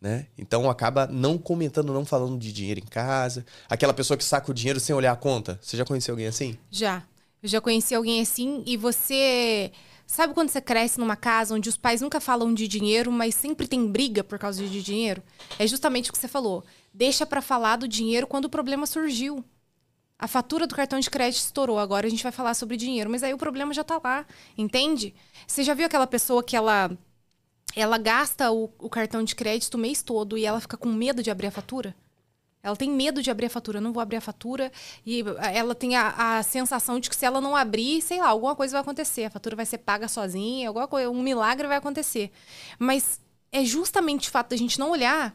né? 0.00 0.26
Então 0.36 0.70
acaba 0.70 1.06
não 1.06 1.36
comentando, 1.36 1.92
não 1.92 2.04
falando 2.04 2.38
de 2.38 2.52
dinheiro 2.52 2.80
em 2.80 2.86
casa. 2.86 3.44
Aquela 3.68 3.92
pessoa 3.92 4.16
que 4.16 4.24
saca 4.24 4.50
o 4.50 4.54
dinheiro 4.54 4.80
sem 4.80 4.94
olhar 4.94 5.12
a 5.12 5.16
conta. 5.16 5.58
Você 5.62 5.76
já 5.76 5.84
conheceu 5.84 6.12
alguém 6.12 6.26
assim? 6.26 6.56
Já. 6.70 7.02
Eu 7.42 7.48
já 7.48 7.60
conheci 7.60 7.94
alguém 7.94 8.20
assim 8.20 8.62
e 8.66 8.76
você. 8.76 9.72
Sabe 10.06 10.32
quando 10.32 10.48
você 10.48 10.60
cresce 10.60 10.98
numa 10.98 11.16
casa 11.16 11.54
onde 11.54 11.68
os 11.68 11.76
pais 11.76 12.00
nunca 12.00 12.18
falam 12.18 12.54
de 12.54 12.66
dinheiro, 12.66 13.12
mas 13.12 13.34
sempre 13.34 13.68
tem 13.68 13.86
briga 13.86 14.24
por 14.24 14.38
causa 14.38 14.66
de 14.66 14.82
dinheiro? 14.82 15.22
É 15.58 15.66
justamente 15.66 16.08
o 16.08 16.12
que 16.12 16.18
você 16.18 16.26
falou. 16.26 16.64
Deixa 16.94 17.26
para 17.26 17.42
falar 17.42 17.76
do 17.76 17.86
dinheiro 17.86 18.26
quando 18.26 18.46
o 18.46 18.50
problema 18.50 18.86
surgiu. 18.86 19.44
A 20.18 20.26
fatura 20.26 20.66
do 20.66 20.74
cartão 20.74 20.98
de 20.98 21.08
crédito 21.08 21.42
estourou, 21.42 21.78
agora 21.78 22.06
a 22.06 22.10
gente 22.10 22.22
vai 22.22 22.32
falar 22.32 22.54
sobre 22.54 22.76
dinheiro, 22.76 23.08
mas 23.08 23.22
aí 23.22 23.32
o 23.32 23.38
problema 23.38 23.72
já 23.72 23.84
tá 23.84 24.00
lá, 24.02 24.26
entende? 24.56 25.14
Você 25.46 25.62
já 25.62 25.74
viu 25.74 25.86
aquela 25.86 26.08
pessoa 26.08 26.42
que 26.42 26.56
ela 26.56 26.90
ela 27.80 27.98
gasta 27.98 28.50
o, 28.50 28.70
o, 28.78 28.88
cartão 28.88 29.22
de 29.22 29.34
crédito 29.34 29.74
o 29.74 29.78
mês 29.78 30.02
todo 30.02 30.36
e 30.36 30.44
ela 30.44 30.60
fica 30.60 30.76
com 30.76 30.88
medo 30.88 31.22
de 31.22 31.30
abrir 31.30 31.46
a 31.46 31.50
fatura? 31.50 31.94
Ela 32.62 32.76
tem 32.76 32.90
medo 32.90 33.22
de 33.22 33.30
abrir 33.30 33.46
a 33.46 33.50
fatura, 33.50 33.80
não 33.80 33.92
vou 33.92 34.00
abrir 34.00 34.16
a 34.16 34.20
fatura. 34.20 34.70
E 35.06 35.24
ela 35.52 35.74
tem 35.74 35.96
a, 35.96 36.38
a, 36.38 36.42
sensação 36.42 36.98
de 36.98 37.08
que 37.08 37.16
se 37.16 37.24
ela 37.24 37.40
não 37.40 37.54
abrir, 37.54 38.02
sei 38.02 38.20
lá, 38.20 38.28
alguma 38.28 38.54
coisa 38.56 38.72
vai 38.72 38.80
acontecer. 38.80 39.24
A 39.24 39.30
fatura 39.30 39.54
vai 39.54 39.64
ser 39.64 39.78
paga 39.78 40.08
sozinha, 40.08 40.68
alguma 40.68 40.88
coisa, 40.88 41.08
um 41.08 41.22
milagre 41.22 41.68
vai 41.68 41.76
acontecer. 41.76 42.30
Mas 42.78 43.20
é 43.52 43.64
justamente 43.64 44.28
o 44.28 44.32
fato 44.32 44.50
da 44.50 44.56
gente 44.56 44.78
não 44.78 44.90
olhar. 44.90 45.34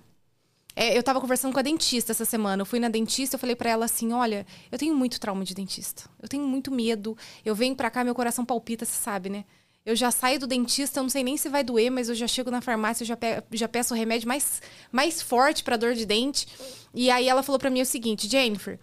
É, 0.75 0.97
eu 0.97 1.03
tava 1.03 1.21
conversando 1.21 1.53
com 1.53 1.59
a 1.59 1.63
dentista 1.63 2.11
essa 2.11 2.25
semana. 2.25 2.61
Eu 2.61 2.65
fui 2.65 2.79
na 2.79 2.89
dentista, 2.89 3.35
eu 3.35 3.39
falei 3.39 3.55
para 3.55 3.69
ela 3.69 3.85
assim: 3.85 4.11
olha, 4.11 4.45
eu 4.71 4.77
tenho 4.77 4.95
muito 4.95 5.19
trauma 5.19 5.45
de 5.45 5.53
dentista. 5.53 6.09
Eu 6.21 6.27
tenho 6.27 6.43
muito 6.45 6.71
medo. 6.71 7.17
Eu 7.45 7.55
venho 7.55 7.75
pra 7.75 7.89
cá, 7.89 8.03
meu 8.03 8.15
coração 8.15 8.43
palpita, 8.43 8.85
você 8.85 8.91
sabe, 8.91 9.29
né? 9.29 9.45
Eu 9.85 9.95
já 9.95 10.11
saio 10.11 10.39
do 10.39 10.47
dentista, 10.47 10.99
eu 10.99 11.03
não 11.03 11.09
sei 11.09 11.23
nem 11.23 11.35
se 11.35 11.49
vai 11.49 11.63
doer, 11.63 11.91
mas 11.91 12.07
eu 12.07 12.15
já 12.15 12.27
chego 12.27 12.49
na 12.49 12.61
farmácia, 12.61 13.03
eu 13.03 13.07
já, 13.07 13.17
pe 13.17 13.43
já 13.51 13.67
peço 13.67 13.93
o 13.93 13.97
remédio 13.97 14.27
mais, 14.27 14.61
mais 14.91 15.21
forte 15.21 15.63
para 15.63 15.75
dor 15.75 15.93
de 15.93 16.05
dente. 16.05 16.47
E 16.93 17.09
aí 17.09 17.27
ela 17.27 17.43
falou 17.43 17.59
para 17.59 17.69
mim 17.69 17.81
o 17.81 17.85
seguinte, 17.85 18.29
Jennifer, 18.29 18.79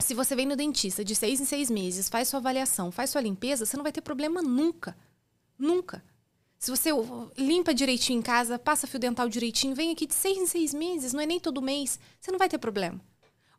se 0.00 0.14
você 0.14 0.34
vem 0.34 0.46
no 0.46 0.56
dentista 0.56 1.04
de 1.04 1.14
seis 1.14 1.40
em 1.40 1.44
seis 1.44 1.70
meses, 1.70 2.08
faz 2.08 2.26
sua 2.26 2.40
avaliação, 2.40 2.90
faz 2.90 3.10
sua 3.10 3.20
limpeza, 3.20 3.64
você 3.64 3.76
não 3.76 3.84
vai 3.84 3.92
ter 3.92 4.00
problema 4.00 4.42
nunca. 4.42 4.96
Nunca. 5.56 6.02
Se 6.58 6.70
você 6.70 6.90
limpa 7.38 7.72
direitinho 7.72 8.18
em 8.18 8.22
casa, 8.22 8.58
passa 8.58 8.86
fio 8.86 8.98
dental 8.98 9.28
direitinho, 9.28 9.74
vem 9.74 9.92
aqui 9.92 10.06
de 10.06 10.14
seis 10.14 10.38
em 10.38 10.46
seis 10.46 10.74
meses, 10.74 11.12
não 11.12 11.20
é 11.20 11.26
nem 11.26 11.38
todo 11.38 11.62
mês, 11.62 12.00
você 12.20 12.32
não 12.32 12.38
vai 12.38 12.48
ter 12.48 12.58
problema. 12.58 13.00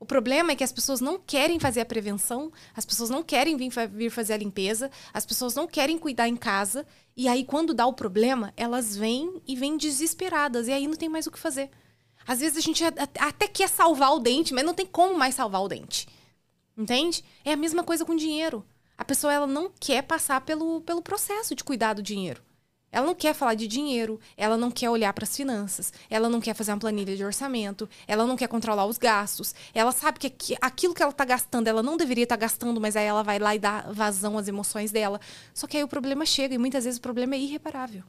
O 0.04 0.06
problema 0.06 0.52
é 0.52 0.56
que 0.58 0.66
as 0.66 0.72
pessoas 0.74 1.00
não 1.00 1.18
querem 1.18 1.62
fazer 1.62 1.80
a 1.80 1.86
prevenção, 1.86 2.52
as 2.76 2.84
pessoas 2.84 3.10
não 3.10 3.24
querem 3.24 3.56
vir, 3.56 3.72
vir 3.90 4.10
fazer 4.10 4.34
a 4.34 4.38
limpeza, 4.38 4.92
as 5.14 5.26
pessoas 5.26 5.56
não 5.56 5.66
querem 5.66 5.98
cuidar 5.98 6.28
em 6.28 6.36
casa. 6.36 6.86
E 7.16 7.26
aí, 7.26 7.46
quando 7.46 7.74
dá 7.74 7.88
o 7.88 7.94
problema, 7.94 8.54
elas 8.58 8.98
vêm 8.98 9.42
e 9.48 9.56
vêm 9.56 9.78
desesperadas. 9.78 10.68
E 10.68 10.74
aí 10.74 10.88
não 10.88 10.98
tem 10.98 11.08
mais 11.08 11.26
o 11.26 11.32
que 11.32 11.40
fazer. 11.40 11.70
Às 12.28 12.42
vezes 12.42 12.58
a 12.58 12.60
gente 12.60 12.84
até 12.84 13.48
quer 13.48 13.70
salvar 13.70 14.12
o 14.12 14.20
dente, 14.20 14.54
mas 14.54 14.66
não 14.66 14.74
tem 14.74 14.86
como 14.86 15.18
mais 15.18 15.36
salvar 15.36 15.62
o 15.62 15.70
dente. 15.70 16.06
Entende? 16.78 17.24
É 17.46 17.54
a 17.54 17.58
mesma 17.58 17.82
coisa 17.82 18.04
com 18.04 18.14
dinheiro. 18.14 18.66
A 18.98 19.06
pessoa 19.06 19.32
ela 19.32 19.48
não 19.48 19.72
quer 19.80 20.02
passar 20.02 20.42
pelo, 20.42 20.82
pelo 20.82 21.02
processo 21.02 21.56
de 21.56 21.64
cuidar 21.64 21.94
do 21.94 22.04
dinheiro. 22.04 22.44
Ela 22.94 23.08
não 23.08 23.16
quer 23.16 23.34
falar 23.34 23.56
de 23.56 23.68
dinheiro, 23.68 24.20
ela 24.38 24.56
não 24.56 24.70
quer 24.70 24.88
olhar 24.88 25.12
para 25.12 25.24
as 25.24 25.36
finanças, 25.36 25.92
ela 26.12 26.30
não 26.30 26.40
quer 26.40 26.54
fazer 26.54 26.72
uma 26.72 26.78
planilha 26.78 27.18
de 27.18 27.26
orçamento, 27.26 27.90
ela 28.08 28.28
não 28.28 28.38
quer 28.38 28.48
controlar 28.48 28.86
os 28.86 29.00
gastos. 29.00 29.56
Ela 29.74 29.92
sabe 29.92 30.20
que 30.20 30.56
aquilo 30.62 30.94
que 30.94 31.02
ela 31.02 31.12
está 31.12 31.26
gastando, 31.26 31.68
ela 31.68 31.82
não 31.82 31.98
deveria 31.98 32.26
estar 32.26 32.38
tá 32.38 32.42
gastando, 32.42 32.80
mas 32.80 32.96
aí 32.96 33.06
ela 33.06 33.24
vai 33.24 33.40
lá 33.40 33.56
e 33.56 33.60
dá 33.60 33.82
vazão 33.92 34.38
às 34.38 34.48
emoções 34.48 34.92
dela. 34.92 35.20
Só 35.56 35.66
que 35.66 35.76
aí 35.76 35.84
o 35.84 35.88
problema 35.88 36.24
chega 36.24 36.54
e 36.54 36.58
muitas 36.60 36.84
vezes 36.84 37.00
o 37.00 37.02
problema 37.02 37.34
é 37.34 37.40
irreparável. 37.40 38.04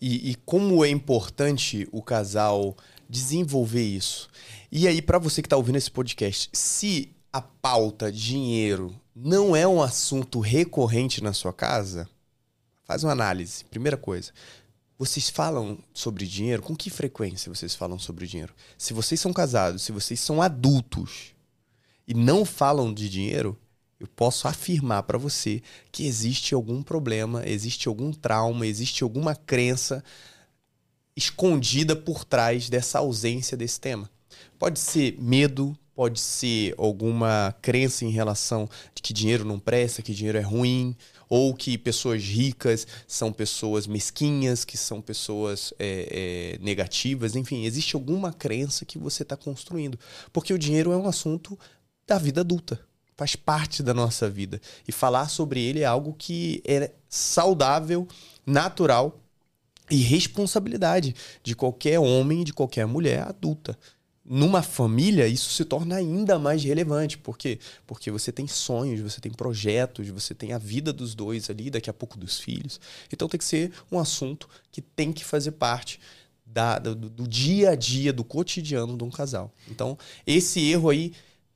E, 0.00 0.30
e 0.30 0.34
como 0.36 0.84
é 0.84 0.88
importante 0.88 1.88
o 1.90 2.00
casal 2.00 2.76
desenvolver 3.08 3.82
isso. 3.82 4.28
E 4.70 4.86
aí, 4.86 5.02
para 5.02 5.18
você 5.18 5.42
que 5.42 5.46
está 5.46 5.56
ouvindo 5.56 5.78
esse 5.78 5.90
podcast, 5.90 6.48
se 6.52 7.10
a 7.32 7.42
pauta 7.42 8.12
dinheiro 8.12 8.94
não 9.14 9.56
é 9.56 9.66
um 9.66 9.82
assunto 9.82 10.38
recorrente 10.38 11.22
na 11.22 11.32
sua 11.32 11.52
casa, 11.52 12.08
Faz 12.86 13.02
uma 13.02 13.12
análise. 13.12 13.64
Primeira 13.64 13.96
coisa. 13.96 14.32
Vocês 14.96 15.28
falam 15.28 15.78
sobre 15.92 16.24
dinheiro? 16.24 16.62
Com 16.62 16.76
que 16.76 16.88
frequência 16.88 17.52
vocês 17.52 17.74
falam 17.74 17.98
sobre 17.98 18.26
dinheiro? 18.26 18.54
Se 18.78 18.94
vocês 18.94 19.20
são 19.20 19.32
casados, 19.32 19.82
se 19.82 19.90
vocês 19.90 20.20
são 20.20 20.40
adultos 20.40 21.34
e 22.06 22.14
não 22.14 22.44
falam 22.44 22.94
de 22.94 23.08
dinheiro, 23.08 23.58
eu 23.98 24.06
posso 24.06 24.46
afirmar 24.46 25.02
para 25.02 25.18
você 25.18 25.60
que 25.90 26.06
existe 26.06 26.54
algum 26.54 26.80
problema, 26.80 27.42
existe 27.44 27.88
algum 27.88 28.12
trauma, 28.12 28.66
existe 28.66 29.02
alguma 29.02 29.34
crença 29.34 30.02
escondida 31.16 31.96
por 31.96 32.24
trás 32.24 32.70
dessa 32.70 33.00
ausência 33.00 33.56
desse 33.56 33.80
tema. 33.80 34.08
Pode 34.58 34.78
ser 34.78 35.16
medo, 35.18 35.76
pode 35.94 36.20
ser 36.20 36.74
alguma 36.78 37.54
crença 37.60 38.04
em 38.04 38.10
relação 38.10 38.68
de 38.94 39.02
que 39.02 39.12
dinheiro 39.12 39.44
não 39.44 39.58
presta, 39.58 40.02
que 40.02 40.14
dinheiro 40.14 40.38
é 40.38 40.42
ruim, 40.42 40.96
ou 41.28 41.54
que 41.54 41.76
pessoas 41.76 42.22
ricas 42.22 42.86
são 43.06 43.32
pessoas 43.32 43.86
mesquinhas, 43.86 44.64
que 44.64 44.76
são 44.76 45.00
pessoas 45.00 45.72
é, 45.78 46.56
é, 46.58 46.64
negativas, 46.64 47.34
enfim, 47.34 47.64
existe 47.64 47.96
alguma 47.96 48.32
crença 48.32 48.84
que 48.84 48.98
você 48.98 49.22
está 49.22 49.36
construindo. 49.36 49.98
Porque 50.32 50.52
o 50.52 50.58
dinheiro 50.58 50.92
é 50.92 50.96
um 50.96 51.08
assunto 51.08 51.58
da 52.06 52.18
vida 52.18 52.42
adulta, 52.42 52.80
faz 53.16 53.34
parte 53.34 53.82
da 53.82 53.92
nossa 53.92 54.30
vida. 54.30 54.60
E 54.86 54.92
falar 54.92 55.28
sobre 55.28 55.60
ele 55.60 55.80
é 55.80 55.86
algo 55.86 56.14
que 56.16 56.62
é 56.64 56.92
saudável, 57.08 58.06
natural 58.46 59.20
e 59.90 59.96
responsabilidade 59.96 61.14
de 61.42 61.54
qualquer 61.54 61.98
homem, 61.98 62.44
de 62.44 62.52
qualquer 62.52 62.86
mulher 62.86 63.22
adulta 63.22 63.78
numa 64.28 64.62
família, 64.62 65.26
isso 65.28 65.50
se 65.52 65.64
torna 65.64 65.96
ainda 65.96 66.38
mais 66.38 66.62
relevante. 66.64 67.16
Por 67.16 67.38
quê? 67.38 67.58
Porque 67.86 68.10
você 68.10 68.32
tem 68.32 68.46
sonhos, 68.46 69.00
você 69.00 69.20
tem 69.20 69.32
projetos, 69.32 70.08
você 70.08 70.34
tem 70.34 70.52
a 70.52 70.58
vida 70.58 70.92
dos 70.92 71.14
dois 71.14 71.48
ali, 71.48 71.70
daqui 71.70 71.88
a 71.88 71.94
pouco 71.94 72.18
dos 72.18 72.40
filhos. 72.40 72.80
Então 73.12 73.28
tem 73.28 73.38
que 73.38 73.44
ser 73.44 73.72
um 73.90 73.98
assunto 73.98 74.48
que 74.72 74.80
tem 74.80 75.12
que 75.12 75.24
fazer 75.24 75.52
parte 75.52 76.00
da, 76.44 76.78
do, 76.78 76.94
do 76.94 77.28
dia 77.28 77.70
a 77.70 77.74
dia, 77.74 78.12
do 78.12 78.24
cotidiano 78.24 78.96
de 78.96 79.04
um 79.04 79.10
casal. 79.10 79.52
Então, 79.68 79.96
esse 80.26 80.60
erro 80.60 80.88
aí 80.88 81.12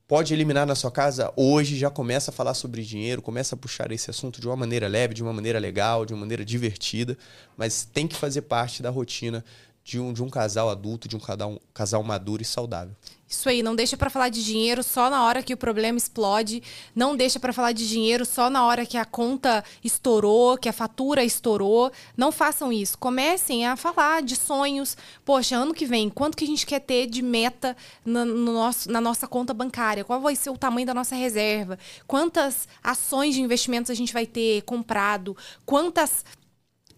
pode 0.07 0.35
eliminar 0.35 0.67
na 0.67 0.75
sua 0.75 0.91
casa 0.91 1.33
hoje, 1.37 1.79
já 1.79 1.89
começa 1.89 2.33
a 2.33 2.35
falar 2.35 2.55
sobre 2.55 2.83
dinheiro, 2.83 3.23
começa 3.23 3.55
a 3.55 3.59
puxar 3.59 3.93
esse 3.93 4.11
assunto 4.11 4.41
de 4.41 4.47
uma 4.49 4.57
maneira 4.57 4.89
leve, 4.89 5.15
de 5.15 5.23
uma 5.23 5.33
maneira 5.33 5.59
legal, 5.59 6.05
de 6.05 6.13
uma 6.13 6.21
maneira 6.21 6.45
divertida, 6.45 7.17
mas 7.57 7.85
tem 7.85 8.09
que 8.09 8.17
fazer 8.17 8.43
parte 8.43 8.83
da 8.83 8.91
rotina 8.91 9.45
de 9.91 9.99
um, 9.99 10.13
de 10.13 10.23
um 10.23 10.31
casal 10.31 10.71
adulto, 10.71 11.09
de 11.09 11.17
um 11.17 11.19
casal, 11.19 11.51
um 11.51 11.59
casal 11.75 12.01
maduro 12.05 12.41
e 12.41 12.45
saudável. 12.45 12.95
Isso 13.29 13.49
aí, 13.49 13.61
não 13.61 13.75
deixa 13.75 13.97
para 13.97 14.09
falar 14.09 14.29
de 14.29 14.45
dinheiro 14.45 14.85
só 14.85 15.11
na 15.11 15.25
hora 15.25 15.43
que 15.43 15.53
o 15.53 15.57
problema 15.57 15.99
explode, 15.99 16.63
não 16.95 17.17
deixa 17.17 17.41
para 17.41 17.53
falar 17.53 17.73
de 17.73 17.89
dinheiro 17.89 18.25
só 18.25 18.49
na 18.49 18.65
hora 18.65 18.87
que 18.87 18.97
a 18.97 19.05
conta 19.05 19.65
estourou, 19.83 20.57
que 20.57 20.69
a 20.69 20.73
fatura 20.73 21.25
estourou. 21.25 21.91
Não 22.17 22.31
façam 22.31 22.73
isso. 22.73 22.99
Comecem 22.99 23.67
a 23.67 23.77
falar 23.77 24.23
de 24.23 24.37
sonhos. 24.37 24.97
Poxa, 25.25 25.57
ano 25.57 25.75
que 25.75 25.87
vem, 25.87 26.09
quanto 26.09 26.37
que 26.37 26.45
a 26.45 26.47
gente 26.47 26.67
quer 26.67 26.81
ter 26.81 27.07
de 27.07 27.23
meta 27.23 27.77
na, 28.05 28.25
no 28.25 28.53
nosso, 28.53 28.91
na 28.91 29.01
nossa 29.01 29.27
conta 29.27 29.53
bancária? 29.53 30.05
Qual 30.05 30.21
vai 30.21 30.37
ser 30.37 30.51
o 30.51 30.59
tamanho 30.59 30.87
da 30.87 30.95
nossa 30.95 31.17
reserva? 31.17 31.79
Quantas 32.07 32.69
ações 32.83 33.35
de 33.35 33.41
investimentos 33.41 33.91
a 33.91 33.95
gente 33.95 34.13
vai 34.13 34.27
ter 34.27 34.63
comprado? 34.63 35.37
Quantas 35.65 36.25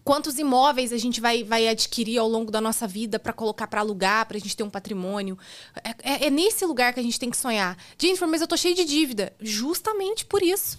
quantos 0.03 0.37
imóveis 0.37 0.91
a 0.91 0.97
gente 0.97 1.21
vai, 1.21 1.43
vai 1.43 1.67
adquirir 1.67 2.17
ao 2.17 2.27
longo 2.27 2.51
da 2.51 2.59
nossa 2.59 2.87
vida 2.87 3.17
para 3.17 3.33
colocar 3.33 3.67
para 3.67 3.81
alugar, 3.81 4.25
para 4.25 4.37
a 4.37 4.39
gente 4.39 4.55
ter 4.55 4.63
um 4.63 4.69
patrimônio. 4.69 5.37
É, 5.83 5.89
é, 6.11 6.27
é, 6.27 6.29
nesse 6.29 6.65
lugar 6.65 6.93
que 6.93 6.99
a 6.99 7.03
gente 7.03 7.19
tem 7.19 7.29
que 7.29 7.37
sonhar. 7.37 7.77
Jennifer, 7.97 8.27
mas 8.27 8.41
eu 8.41 8.47
tô 8.47 8.57
cheio 8.57 8.75
de 8.75 8.85
dívida. 8.85 9.33
Justamente 9.39 10.25
por 10.25 10.41
isso. 10.41 10.77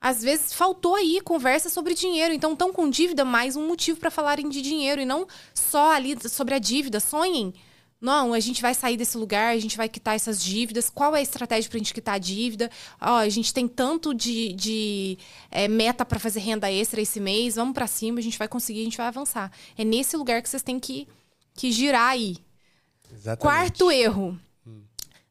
Às 0.00 0.22
vezes 0.22 0.52
faltou 0.52 0.94
aí 0.94 1.20
conversa 1.22 1.70
sobre 1.70 1.94
dinheiro. 1.94 2.34
Então, 2.34 2.52
estão 2.52 2.72
com 2.72 2.90
dívida, 2.90 3.24
mais 3.24 3.56
um 3.56 3.66
motivo 3.66 3.98
para 3.98 4.10
falarem 4.10 4.48
de 4.48 4.60
dinheiro. 4.60 5.00
E 5.00 5.06
não 5.06 5.26
só 5.54 5.92
ali 5.92 6.16
sobre 6.28 6.54
a 6.54 6.58
dívida. 6.58 7.00
Sonhem 7.00 7.54
não, 8.04 8.34
a 8.34 8.40
gente 8.40 8.60
vai 8.60 8.74
sair 8.74 8.98
desse 8.98 9.16
lugar, 9.16 9.54
a 9.54 9.58
gente 9.58 9.78
vai 9.78 9.88
quitar 9.88 10.14
essas 10.14 10.44
dívidas. 10.44 10.90
Qual 10.90 11.16
é 11.16 11.20
a 11.20 11.22
estratégia 11.22 11.70
para 11.70 11.78
a 11.78 11.78
gente 11.78 11.94
quitar 11.94 12.16
a 12.16 12.18
dívida? 12.18 12.70
Ó, 13.00 13.16
a 13.16 13.28
gente 13.30 13.52
tem 13.54 13.66
tanto 13.66 14.12
de, 14.12 14.52
de 14.52 15.18
é, 15.50 15.66
meta 15.68 16.04
para 16.04 16.18
fazer 16.18 16.40
renda 16.40 16.70
extra 16.70 17.00
esse 17.00 17.18
mês, 17.18 17.54
vamos 17.54 17.72
para 17.72 17.86
cima, 17.86 18.18
a 18.18 18.22
gente 18.22 18.36
vai 18.36 18.46
conseguir, 18.46 18.82
a 18.82 18.84
gente 18.84 18.98
vai 18.98 19.06
avançar. 19.06 19.50
É 19.74 19.82
nesse 19.84 20.18
lugar 20.18 20.42
que 20.42 20.50
vocês 20.50 20.62
têm 20.62 20.78
que, 20.78 21.08
que 21.54 21.72
girar 21.72 22.10
aí. 22.10 22.36
Exatamente. 23.10 23.40
Quarto 23.40 23.90
erro: 23.90 24.38
hum. 24.66 24.82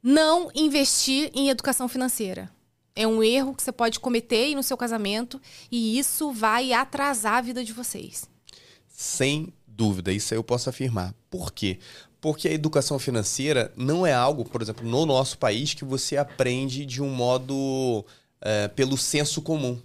não 0.01 0.49
investir 0.55 1.29
em 1.35 1.49
educação 1.49 1.87
financeira. 1.87 2.49
É 2.95 3.05
um 3.05 3.21
erro 3.21 3.53
que 3.53 3.61
você 3.61 3.71
pode 3.71 3.99
cometer 3.99 4.55
no 4.55 4.63
seu 4.63 4.75
casamento 4.77 5.39
e 5.71 5.99
isso 5.99 6.31
vai 6.31 6.73
atrasar 6.73 7.35
a 7.35 7.41
vida 7.41 7.63
de 7.63 7.71
vocês. 7.71 8.27
Sem 8.87 9.53
dúvida, 9.75 10.11
isso 10.11 10.33
eu 10.33 10.43
posso 10.43 10.69
afirmar. 10.69 11.13
Por 11.29 11.51
quê? 11.51 11.79
Porque 12.21 12.47
a 12.47 12.53
educação 12.53 12.97
financeira 12.97 13.71
não 13.75 14.05
é 14.05 14.13
algo, 14.13 14.45
por 14.45 14.61
exemplo, 14.61 14.87
no 14.87 15.05
nosso 15.05 15.37
país, 15.37 15.73
que 15.73 15.83
você 15.83 16.15
aprende 16.15 16.85
de 16.85 17.01
um 17.01 17.09
modo 17.09 18.05
é, 18.39 18.67
pelo 18.69 18.97
senso 18.97 19.41
comum. 19.41 19.81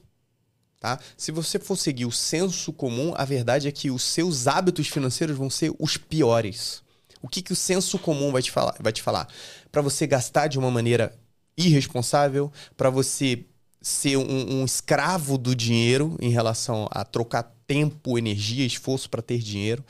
Tá? 0.81 1.01
Se 1.17 1.33
você 1.33 1.59
for 1.59 1.77
seguir 1.77 2.07
o 2.07 2.13
senso 2.13 2.73
comum, 2.73 3.13
a 3.17 3.25
verdade 3.25 3.67
é 3.67 3.73
que 3.73 3.91
os 3.91 4.03
seus 4.05 4.47
hábitos 4.47 4.87
financeiros 4.87 5.37
vão 5.37 5.51
ser 5.51 5.75
os 5.79 5.97
piores. 5.97 6.83
O 7.21 7.29
que, 7.29 7.43
que 7.43 7.53
o 7.53 7.57
senso 7.57 7.99
comum 7.99 8.31
vai 8.31 8.43
te 8.43 8.53
falar? 8.53 8.77
Vai 8.79 8.93
te 8.93 9.03
falar? 9.03 9.29
Para 9.73 9.83
você 9.83 10.07
gastar 10.07 10.47
de 10.47 10.59
uma 10.59 10.71
maneira 10.71 11.13
irresponsável, 11.57 12.53
para 12.77 12.91
você 12.91 13.45
ser 13.81 14.17
um, 14.17 14.61
um, 14.61 14.65
escravo 14.65 15.39
do 15.39 15.55
dinheiro 15.55 16.17
em 16.21 16.31
relação 16.31 16.89
a 16.91 17.05
trocar 17.05 17.55
tempo, 17.67 18.19
energia, 18.19 18.67
esforço 18.67 19.09
para 19.09 19.23
ter 19.23 19.39
dinheiro 19.39 19.85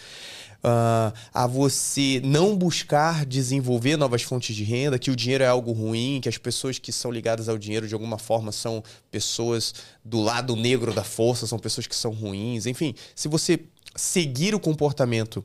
uh, 0.58 1.12
a 1.32 1.46
você 1.46 2.20
não 2.24 2.56
buscar 2.56 3.24
desenvolver 3.24 3.96
novas 3.96 4.22
fontes 4.22 4.54
de 4.54 4.64
renda, 4.64 4.98
que 4.98 5.10
o 5.10 5.16
dinheiro 5.16 5.44
é 5.44 5.46
algo 5.46 5.72
ruim, 5.72 6.20
que 6.20 6.28
as 6.28 6.38
pessoas 6.38 6.78
que 6.78 6.92
são 6.92 7.10
ligadas 7.10 7.48
ao 7.48 7.58
dinheiro 7.58 7.86
de 7.86 7.94
alguma 7.94 8.18
forma 8.18 8.52
são 8.52 8.82
pessoas 9.10 9.74
do 10.04 10.20
lado 10.20 10.56
negro 10.56 10.92
da 10.92 11.04
força, 11.04 11.46
são 11.46 11.58
pessoas 11.58 11.86
que 11.86 11.96
são 11.96 12.12
ruins. 12.12 12.66
Enfim, 12.66 12.94
se 13.14 13.28
você 13.28 13.60
seguir 13.94 14.54
o 14.54 14.60
comportamento 14.60 15.44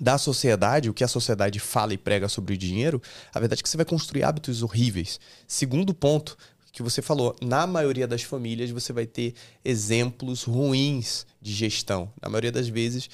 da 0.00 0.18
sociedade, 0.18 0.90
o 0.90 0.94
que 0.94 1.04
a 1.04 1.08
sociedade 1.08 1.60
fala 1.60 1.94
e 1.94 1.98
prega 1.98 2.28
sobre 2.28 2.54
o 2.54 2.58
dinheiro, 2.58 3.00
a 3.32 3.38
verdade 3.38 3.60
é 3.60 3.62
que 3.62 3.68
você 3.68 3.76
vai 3.76 3.86
construir 3.86 4.24
hábitos 4.24 4.60
horríveis. 4.60 5.20
Segundo 5.46 5.94
ponto 5.94 6.36
que 6.74 6.82
você 6.82 7.00
falou, 7.00 7.36
na 7.40 7.66
maioria 7.66 8.06
das 8.06 8.22
famílias 8.22 8.70
você 8.70 8.92
vai 8.92 9.06
ter 9.06 9.32
exemplos 9.64 10.42
ruins 10.42 11.24
de 11.40 11.52
gestão. 11.52 12.10
Na 12.20 12.28
maioria 12.28 12.50
das 12.50 12.66
vezes, 12.66 13.08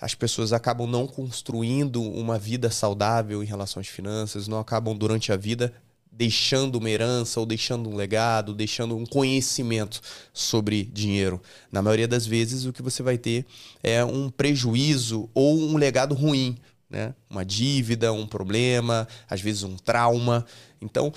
as 0.00 0.14
pessoas 0.14 0.54
acabam 0.54 0.86
não 0.86 1.06
construindo 1.06 2.02
uma 2.02 2.38
vida 2.38 2.70
saudável 2.70 3.42
em 3.42 3.46
relação 3.46 3.80
às 3.80 3.88
finanças, 3.88 4.48
não 4.48 4.58
acabam 4.58 4.96
durante 4.96 5.30
a 5.30 5.36
vida 5.36 5.72
deixando 6.10 6.76
uma 6.76 6.88
herança 6.88 7.40
ou 7.40 7.44
deixando 7.44 7.90
um 7.90 7.96
legado, 7.96 8.54
deixando 8.54 8.96
um 8.96 9.04
conhecimento 9.04 10.00
sobre 10.32 10.84
dinheiro. 10.84 11.42
Na 11.70 11.82
maioria 11.82 12.08
das 12.08 12.24
vezes, 12.24 12.64
o 12.64 12.72
que 12.72 12.82
você 12.82 13.02
vai 13.02 13.18
ter 13.18 13.44
é 13.82 14.04
um 14.04 14.30
prejuízo 14.30 15.28
ou 15.34 15.58
um 15.58 15.76
legado 15.76 16.14
ruim, 16.14 16.56
né? 16.88 17.14
Uma 17.28 17.44
dívida, 17.44 18.12
um 18.12 18.26
problema, 18.26 19.08
às 19.28 19.40
vezes 19.40 19.64
um 19.64 19.76
trauma. 19.76 20.46
Então, 20.80 21.12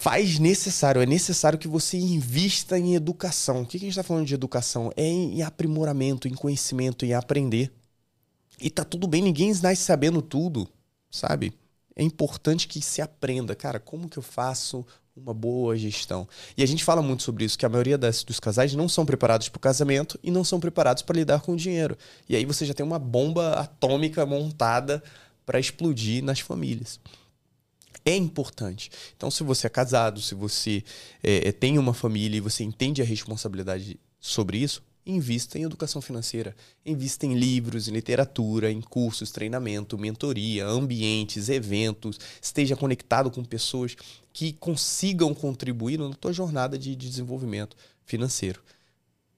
faz 0.00 0.38
necessário, 0.38 1.02
é 1.02 1.06
necessário 1.06 1.58
que 1.58 1.68
você 1.68 1.98
invista 1.98 2.78
em 2.78 2.94
educação. 2.94 3.60
O 3.60 3.66
que 3.66 3.76
a 3.76 3.80
gente 3.80 3.90
está 3.90 4.02
falando 4.02 4.24
de 4.24 4.32
educação? 4.32 4.90
É 4.96 5.04
em 5.04 5.42
aprimoramento, 5.42 6.26
em 6.26 6.32
conhecimento, 6.32 7.04
em 7.04 7.12
aprender. 7.12 7.70
E 8.58 8.70
tá 8.70 8.82
tudo 8.82 9.06
bem, 9.06 9.20
ninguém 9.20 9.52
nasce 9.62 9.82
sabendo 9.82 10.22
tudo, 10.22 10.66
sabe? 11.10 11.52
É 11.94 12.02
importante 12.02 12.66
que 12.66 12.80
se 12.80 13.02
aprenda, 13.02 13.54
cara, 13.54 13.78
como 13.78 14.08
que 14.08 14.18
eu 14.18 14.22
faço 14.22 14.86
uma 15.14 15.34
boa 15.34 15.76
gestão? 15.76 16.26
E 16.56 16.62
a 16.62 16.66
gente 16.66 16.82
fala 16.82 17.02
muito 17.02 17.22
sobre 17.22 17.44
isso, 17.44 17.58
que 17.58 17.66
a 17.66 17.68
maioria 17.68 17.98
das, 17.98 18.24
dos 18.24 18.40
casais 18.40 18.74
não 18.74 18.88
são 18.88 19.04
preparados 19.04 19.50
para 19.50 19.58
o 19.58 19.60
casamento 19.60 20.18
e 20.22 20.30
não 20.30 20.44
são 20.44 20.58
preparados 20.58 21.02
para 21.02 21.16
lidar 21.16 21.42
com 21.42 21.52
o 21.52 21.56
dinheiro. 21.56 21.94
E 22.26 22.34
aí 22.34 22.46
você 22.46 22.64
já 22.64 22.72
tem 22.72 22.86
uma 22.86 22.98
bomba 22.98 23.52
atômica 23.52 24.24
montada 24.24 25.02
para 25.44 25.60
explodir 25.60 26.24
nas 26.24 26.40
famílias 26.40 26.98
é 28.04 28.16
importante. 28.16 28.90
Então, 29.16 29.30
se 29.30 29.42
você 29.42 29.66
é 29.66 29.70
casado, 29.70 30.20
se 30.20 30.34
você 30.34 30.82
é, 31.22 31.52
tem 31.52 31.78
uma 31.78 31.94
família 31.94 32.38
e 32.38 32.40
você 32.40 32.64
entende 32.64 33.02
a 33.02 33.04
responsabilidade 33.04 33.98
sobre 34.18 34.58
isso, 34.58 34.82
invista 35.04 35.58
em 35.58 35.62
educação 35.62 36.00
financeira. 36.00 36.54
Invista 36.84 37.26
em 37.26 37.34
livros, 37.34 37.88
em 37.88 37.92
literatura, 37.92 38.70
em 38.70 38.80
cursos, 38.80 39.30
treinamento, 39.30 39.98
mentoria, 39.98 40.66
ambientes, 40.66 41.48
eventos. 41.48 42.18
Esteja 42.40 42.76
conectado 42.76 43.30
com 43.30 43.44
pessoas 43.44 43.96
que 44.32 44.52
consigam 44.52 45.34
contribuir 45.34 45.98
na 45.98 46.14
tua 46.14 46.32
jornada 46.32 46.78
de 46.78 46.94
desenvolvimento 46.94 47.76
financeiro. 48.04 48.62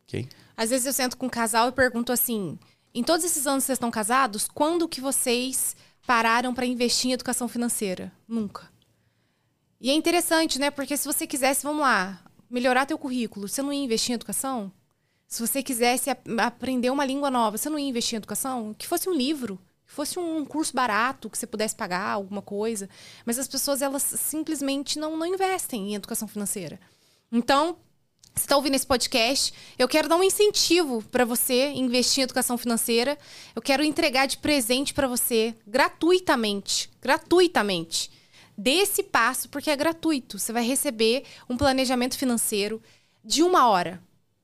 Ok? 0.07 0.29
Às 0.57 0.71
vezes 0.71 0.87
eu 0.87 0.93
sento 0.93 1.17
com 1.17 1.27
um 1.27 1.31
casal 1.31 1.69
e 1.69 1.73
pergunto 1.73 2.13
assim: 2.13 2.59
em 2.95 3.03
todos 3.03 3.25
esses 3.25 3.47
anos 3.47 3.65
que 3.65 3.67
vocês 3.67 3.77
estão 3.77 3.91
casados, 3.91 4.49
quando 4.53 4.89
que 4.89 5.01
vocês 5.01 5.77
pararam 6.07 6.55
para 6.55 6.67
investir 6.67 7.11
em 7.11 7.15
educação 7.15 7.49
financeira? 7.49 8.13
Nunca. 8.27 8.71
E 9.81 9.91
é 9.91 9.95
interessante, 9.95 10.59
né? 10.59 10.71
Porque 10.71 10.97
se 10.97 11.07
você 11.07 11.27
quisesse, 11.27 11.65
vamos 11.65 11.83
lá, 11.83 12.23
melhorar 12.49 12.87
teu 12.87 12.99
currículo, 12.99 13.49
você 13.49 13.63
não 13.63 13.73
ia 13.73 13.85
investir 13.85 14.13
em 14.13 14.15
educação? 14.15 14.73
Se 15.27 15.41
você 15.45 15.63
quisesse 15.63 16.11
aprender 16.11 16.91
uma 16.91 17.05
língua 17.05 17.31
nova, 17.31 17.57
você 17.57 17.71
não 17.71 17.79
ia 17.79 17.89
investir 17.89 18.15
em 18.15 18.19
educação? 18.19 18.75
Que 18.75 18.87
fosse 18.87 19.09
um 19.09 19.15
livro, 19.15 19.59
que 19.87 19.93
fosse 19.93 20.19
um 20.19 20.45
curso 20.45 20.75
barato, 20.75 21.31
que 21.31 21.39
você 21.39 21.47
pudesse 21.47 21.75
pagar 21.75 22.11
alguma 22.11 22.43
coisa. 22.43 22.89
Mas 23.25 23.39
as 23.39 23.49
pessoas, 23.49 23.81
elas 23.81 24.03
simplesmente 24.03 24.99
não, 24.99 25.17
não 25.17 25.27
investem 25.27 25.91
em 25.91 25.95
educação 25.95 26.29
financeira. 26.29 26.79
Então, 27.31 27.79
você 28.35 28.45
está 28.45 28.57
ouvindo 28.57 28.75
esse 28.75 28.87
podcast, 28.87 29.53
eu 29.79 29.87
quero 29.87 30.09
dar 30.09 30.17
um 30.17 30.23
incentivo 30.23 31.03
para 31.11 31.25
você 31.25 31.71
investir 31.71 32.21
em 32.21 32.25
educação 32.25 32.57
financeira. 32.57 33.19
Eu 33.55 33.61
quero 33.61 33.85
entregar 33.85 34.27
de 34.27 34.39
presente 34.39 34.95
para 34.95 35.07
você 35.07 35.55
gratuitamente, 35.67 36.91
gratuitamente. 37.01 38.11
Dê 38.57 38.77
esse 38.77 39.03
passo 39.03 39.49
porque 39.49 39.71
é 39.71 39.77
gratuito. 39.77 40.39
Você 40.39 40.53
vai 40.53 40.65
receber 40.65 41.25
um 41.49 41.57
planejamento 41.57 42.17
financeiro 42.17 42.83
de 43.25 43.43
uma 43.43 43.69
hora 43.69 44.03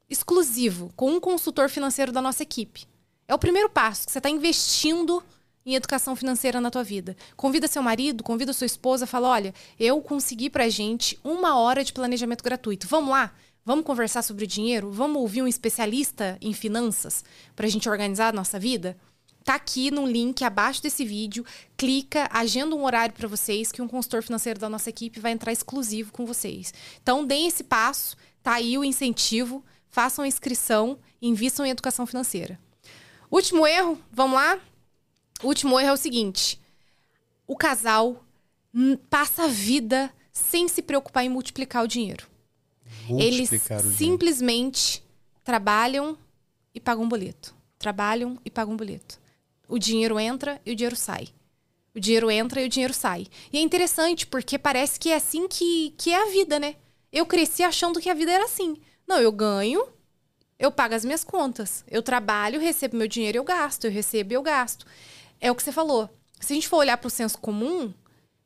exclusivo 0.08 0.92
com 0.94 1.12
um 1.12 1.20
consultor 1.20 1.68
financeiro 1.68 2.12
da 2.12 2.22
nossa 2.22 2.42
equipe. 2.42 2.86
É 3.26 3.34
o 3.34 3.38
primeiro 3.38 3.68
passo, 3.68 4.06
que 4.06 4.12
você 4.12 4.18
está 4.18 4.30
investindo 4.30 5.22
em 5.64 5.74
educação 5.74 6.16
financeira 6.16 6.60
na 6.60 6.70
tua 6.70 6.82
vida. 6.82 7.14
Convida 7.36 7.68
seu 7.68 7.82
marido, 7.82 8.24
convida 8.24 8.52
sua 8.52 8.64
esposa, 8.64 9.06
fala: 9.06 9.28
olha, 9.28 9.54
eu 9.78 10.00
consegui 10.00 10.48
pra 10.48 10.68
gente 10.68 11.18
uma 11.22 11.58
hora 11.58 11.84
de 11.84 11.92
planejamento 11.92 12.42
gratuito. 12.42 12.86
Vamos 12.88 13.10
lá? 13.10 13.34
Vamos 13.68 13.84
conversar 13.84 14.22
sobre 14.22 14.46
dinheiro? 14.46 14.90
Vamos 14.90 15.20
ouvir 15.20 15.42
um 15.42 15.46
especialista 15.46 16.38
em 16.40 16.54
finanças 16.54 17.22
para 17.54 17.66
a 17.66 17.68
gente 17.68 17.86
organizar 17.86 18.28
a 18.28 18.32
nossa 18.32 18.58
vida? 18.58 18.96
Tá 19.44 19.56
aqui 19.56 19.90
no 19.90 20.06
link 20.06 20.42
abaixo 20.42 20.82
desse 20.82 21.04
vídeo. 21.04 21.44
Clica, 21.76 22.30
agenda 22.32 22.74
um 22.74 22.82
horário 22.82 23.14
para 23.14 23.28
vocês 23.28 23.70
que 23.70 23.82
um 23.82 23.86
consultor 23.86 24.22
financeiro 24.22 24.58
da 24.58 24.70
nossa 24.70 24.88
equipe 24.88 25.20
vai 25.20 25.32
entrar 25.32 25.52
exclusivo 25.52 26.10
com 26.12 26.24
vocês. 26.24 26.72
Então, 27.02 27.26
deem 27.26 27.46
esse 27.46 27.62
passo. 27.62 28.16
Tá 28.42 28.54
aí 28.54 28.78
o 28.78 28.82
incentivo 28.82 29.62
façam 29.90 30.24
a 30.24 30.28
inscrição 30.28 30.98
invistam 31.20 31.66
em 31.66 31.70
educação 31.70 32.06
financeira. 32.06 32.58
Último 33.30 33.66
erro, 33.66 33.98
vamos 34.10 34.36
lá? 34.36 34.58
O 35.42 35.46
último 35.46 35.78
erro 35.78 35.90
é 35.90 35.92
o 35.92 35.98
seguinte: 35.98 36.58
o 37.46 37.54
casal 37.54 38.24
passa 39.10 39.44
a 39.44 39.48
vida 39.48 40.10
sem 40.32 40.68
se 40.68 40.80
preocupar 40.80 41.22
em 41.22 41.28
multiplicar 41.28 41.84
o 41.84 41.86
dinheiro. 41.86 42.37
Eles 43.10 43.50
simplesmente 43.96 45.02
trabalham 45.44 46.16
e 46.74 46.80
pagam 46.80 47.04
um 47.04 47.08
boleto. 47.08 47.54
Trabalham 47.78 48.38
e 48.44 48.50
pagam 48.50 48.74
um 48.74 48.76
boleto. 48.76 49.18
O 49.68 49.78
dinheiro 49.78 50.18
entra 50.18 50.60
e 50.64 50.72
o 50.72 50.74
dinheiro 50.74 50.96
sai. 50.96 51.28
O 51.94 52.00
dinheiro 52.00 52.30
entra 52.30 52.60
e 52.60 52.66
o 52.66 52.68
dinheiro 52.68 52.94
sai. 52.94 53.26
E 53.52 53.58
é 53.58 53.60
interessante 53.60 54.26
porque 54.26 54.58
parece 54.58 54.98
que 54.98 55.10
é 55.10 55.16
assim 55.16 55.48
que, 55.48 55.94
que 55.96 56.10
é 56.10 56.22
a 56.22 56.30
vida, 56.30 56.58
né? 56.58 56.76
Eu 57.12 57.26
cresci 57.26 57.62
achando 57.62 58.00
que 58.00 58.10
a 58.10 58.14
vida 58.14 58.30
era 58.30 58.44
assim. 58.44 58.76
Não, 59.06 59.18
eu 59.18 59.32
ganho, 59.32 59.88
eu 60.58 60.70
pago 60.70 60.94
as 60.94 61.04
minhas 61.04 61.24
contas. 61.24 61.84
Eu 61.88 62.02
trabalho, 62.02 62.60
recebo 62.60 62.96
meu 62.96 63.08
dinheiro, 63.08 63.38
eu 63.38 63.44
gasto. 63.44 63.84
Eu 63.84 63.90
recebo 63.90 64.32
e 64.32 64.34
eu 64.34 64.42
gasto. 64.42 64.86
É 65.40 65.50
o 65.50 65.54
que 65.54 65.62
você 65.62 65.72
falou. 65.72 66.10
Se 66.40 66.52
a 66.52 66.54
gente 66.54 66.68
for 66.68 66.78
olhar 66.78 66.96
para 66.96 67.08
o 67.08 67.10
senso 67.10 67.38
comum, 67.38 67.92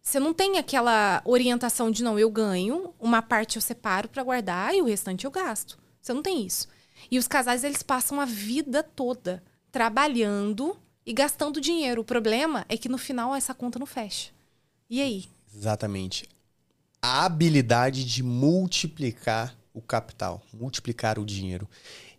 você 0.02 0.18
não 0.18 0.34
tem 0.34 0.58
aquela 0.58 1.22
orientação 1.24 1.90
de 1.90 2.02
não, 2.02 2.18
eu 2.18 2.28
ganho, 2.28 2.92
uma 2.98 3.22
parte 3.22 3.56
eu 3.56 3.62
separo 3.62 4.08
para 4.08 4.24
guardar 4.24 4.74
e 4.74 4.82
o 4.82 4.86
restante 4.86 5.24
eu 5.24 5.30
gasto. 5.30 5.78
Você 6.00 6.12
não 6.12 6.22
tem 6.22 6.44
isso. 6.44 6.66
E 7.08 7.18
os 7.18 7.28
casais 7.28 7.62
eles 7.62 7.82
passam 7.82 8.20
a 8.20 8.24
vida 8.24 8.82
toda 8.82 9.42
trabalhando 9.70 10.76
e 11.06 11.12
gastando 11.12 11.60
dinheiro. 11.60 12.00
O 12.00 12.04
problema 12.04 12.66
é 12.68 12.76
que 12.76 12.88
no 12.88 12.98
final 12.98 13.34
essa 13.34 13.54
conta 13.54 13.78
não 13.78 13.86
fecha. 13.86 14.30
E 14.90 15.00
aí? 15.00 15.26
Exatamente. 15.54 16.28
A 17.00 17.24
habilidade 17.24 18.04
de 18.04 18.22
multiplicar 18.22 19.56
o 19.72 19.80
capital, 19.80 20.42
multiplicar 20.52 21.18
o 21.18 21.24
dinheiro. 21.24 21.68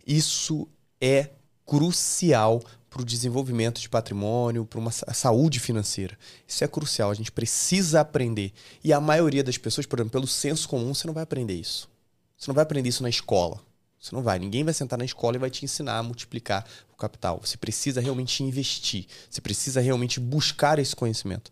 Isso 0.06 0.66
é 1.00 1.30
crucial 1.66 2.62
para 2.94 3.02
o 3.02 3.04
desenvolvimento 3.04 3.80
de 3.80 3.88
patrimônio, 3.88 4.64
para 4.64 4.78
uma 4.78 4.92
saúde 4.92 5.58
financeira. 5.58 6.16
Isso 6.46 6.62
é 6.62 6.68
crucial, 6.68 7.10
a 7.10 7.14
gente 7.14 7.32
precisa 7.32 8.00
aprender. 8.00 8.52
E 8.84 8.92
a 8.92 9.00
maioria 9.00 9.42
das 9.42 9.58
pessoas, 9.58 9.84
por 9.84 9.98
exemplo, 9.98 10.12
pelo 10.12 10.28
senso 10.28 10.68
comum, 10.68 10.94
você 10.94 11.04
não 11.04 11.12
vai 11.12 11.24
aprender 11.24 11.54
isso. 11.54 11.90
Você 12.38 12.48
não 12.48 12.54
vai 12.54 12.62
aprender 12.62 12.88
isso 12.88 13.02
na 13.02 13.08
escola. 13.08 13.60
Você 13.98 14.14
não 14.14 14.22
vai. 14.22 14.38
Ninguém 14.38 14.62
vai 14.62 14.72
sentar 14.72 14.96
na 14.96 15.04
escola 15.04 15.34
e 15.34 15.40
vai 15.40 15.50
te 15.50 15.64
ensinar 15.64 15.98
a 15.98 16.02
multiplicar 16.04 16.64
o 16.92 16.96
capital. 16.96 17.40
Você 17.42 17.56
precisa 17.56 18.00
realmente 18.00 18.44
investir. 18.44 19.06
Você 19.28 19.40
precisa 19.40 19.80
realmente 19.80 20.20
buscar 20.20 20.78
esse 20.78 20.94
conhecimento. 20.94 21.50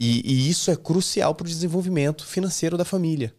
E, 0.00 0.22
e 0.24 0.48
isso 0.48 0.70
é 0.70 0.76
crucial 0.76 1.34
para 1.34 1.44
o 1.44 1.48
desenvolvimento 1.48 2.24
financeiro 2.24 2.78
da 2.78 2.86
família. 2.86 3.34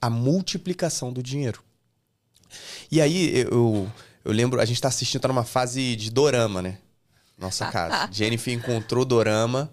A 0.00 0.10
multiplicação 0.10 1.12
do 1.12 1.22
dinheiro. 1.22 1.62
E 2.90 3.00
aí, 3.00 3.46
eu, 3.52 3.88
eu 4.26 4.32
lembro, 4.32 4.60
a 4.60 4.64
gente 4.64 4.82
tá 4.82 4.88
assistindo, 4.88 5.20
tá 5.20 5.28
numa 5.28 5.44
fase 5.44 5.94
de 5.94 6.10
dorama, 6.10 6.60
né? 6.60 6.78
Nossa 7.38 7.70
casa. 7.70 8.08
Jennifer 8.12 8.52
encontrou 8.52 9.04
dorama. 9.04 9.72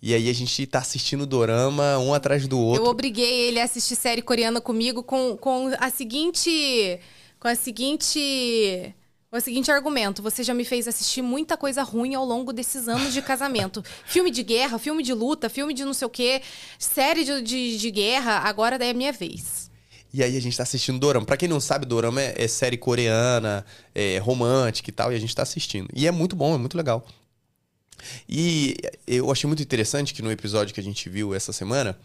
E 0.00 0.14
aí 0.14 0.30
a 0.30 0.32
gente 0.32 0.66
tá 0.66 0.78
assistindo 0.78 1.26
dorama 1.26 1.98
um 1.98 2.14
atrás 2.14 2.48
do 2.48 2.58
outro. 2.58 2.82
Eu 2.82 2.90
obriguei 2.90 3.48
ele 3.48 3.60
a 3.60 3.64
assistir 3.64 3.94
série 3.94 4.22
coreana 4.22 4.62
comigo 4.62 5.02
com, 5.02 5.36
com 5.36 5.70
a 5.78 5.90
seguinte. 5.90 6.98
Com 7.38 7.48
a 7.48 7.54
seguinte. 7.54 8.94
Com 9.30 9.36
o 9.36 9.40
seguinte 9.40 9.70
argumento: 9.70 10.22
você 10.22 10.42
já 10.42 10.54
me 10.54 10.64
fez 10.64 10.88
assistir 10.88 11.20
muita 11.20 11.58
coisa 11.58 11.82
ruim 11.82 12.14
ao 12.14 12.24
longo 12.24 12.50
desses 12.50 12.88
anos 12.88 13.12
de 13.12 13.20
casamento. 13.20 13.84
filme 14.06 14.30
de 14.30 14.42
guerra, 14.42 14.78
filme 14.78 15.02
de 15.02 15.12
luta, 15.12 15.50
filme 15.50 15.74
de 15.74 15.84
não 15.84 15.92
sei 15.92 16.06
o 16.06 16.10
quê, 16.10 16.40
série 16.78 17.24
de, 17.24 17.42
de, 17.42 17.76
de 17.76 17.90
guerra, 17.90 18.38
agora 18.38 18.78
daí 18.78 18.88
é 18.88 18.94
minha 18.94 19.12
vez. 19.12 19.61
E 20.12 20.22
aí 20.22 20.36
a 20.36 20.40
gente 20.40 20.56
tá 20.56 20.62
assistindo 20.62 20.98
Dorama. 20.98 21.24
Pra 21.24 21.36
quem 21.36 21.48
não 21.48 21.60
sabe, 21.60 21.86
Dorama 21.86 22.20
é, 22.20 22.34
é 22.36 22.48
série 22.48 22.76
coreana, 22.76 23.64
é 23.94 24.18
romântica 24.18 24.90
e 24.90 24.92
tal, 24.92 25.12
e 25.12 25.16
a 25.16 25.18
gente 25.18 25.34
tá 25.34 25.42
assistindo. 25.42 25.88
E 25.94 26.06
é 26.06 26.10
muito 26.10 26.36
bom, 26.36 26.54
é 26.54 26.58
muito 26.58 26.76
legal. 26.76 27.06
E 28.28 28.76
eu 29.06 29.30
achei 29.30 29.46
muito 29.46 29.62
interessante 29.62 30.12
que 30.12 30.22
no 30.22 30.30
episódio 30.30 30.74
que 30.74 30.80
a 30.80 30.82
gente 30.82 31.08
viu 31.08 31.34
essa 31.34 31.52
semana, 31.52 31.98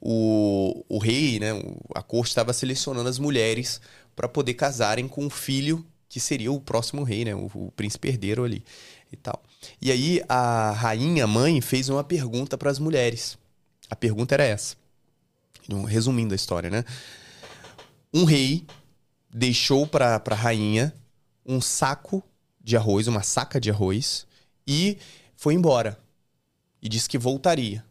o, 0.00 0.84
o 0.88 0.98
rei, 0.98 1.38
né, 1.38 1.50
a 1.94 2.02
corte 2.02 2.30
estava 2.30 2.52
selecionando 2.52 3.08
as 3.08 3.18
mulheres 3.18 3.80
para 4.16 4.28
poder 4.28 4.54
casarem 4.54 5.06
com 5.06 5.26
o 5.26 5.30
filho 5.30 5.84
que 6.08 6.20
seria 6.20 6.52
o 6.52 6.60
próximo 6.60 7.02
rei, 7.02 7.24
né, 7.24 7.34
o, 7.34 7.50
o 7.54 7.72
príncipe 7.76 8.08
herdeiro 8.08 8.44
ali 8.44 8.64
e 9.12 9.16
tal. 9.16 9.42
E 9.80 9.92
aí 9.92 10.22
a 10.28 10.72
rainha 10.72 11.26
mãe 11.26 11.60
fez 11.60 11.88
uma 11.88 12.02
pergunta 12.02 12.56
para 12.56 12.70
as 12.70 12.78
mulheres. 12.78 13.38
A 13.88 13.96
pergunta 13.96 14.34
era 14.34 14.44
essa. 14.44 14.76
Resumindo 15.86 16.34
a 16.34 16.36
história, 16.36 16.68
né? 16.70 16.84
Um 18.12 18.24
rei 18.24 18.66
deixou 19.32 19.86
para 19.86 20.22
a 20.24 20.34
rainha 20.34 20.94
um 21.44 21.60
saco 21.60 22.22
de 22.62 22.76
arroz, 22.76 23.08
uma 23.08 23.22
saca 23.22 23.60
de 23.60 23.70
arroz, 23.70 24.26
e 24.66 24.98
foi 25.36 25.54
embora. 25.54 25.98
E 26.80 26.88
disse 26.88 27.08
que 27.08 27.18
voltaria. 27.18 27.84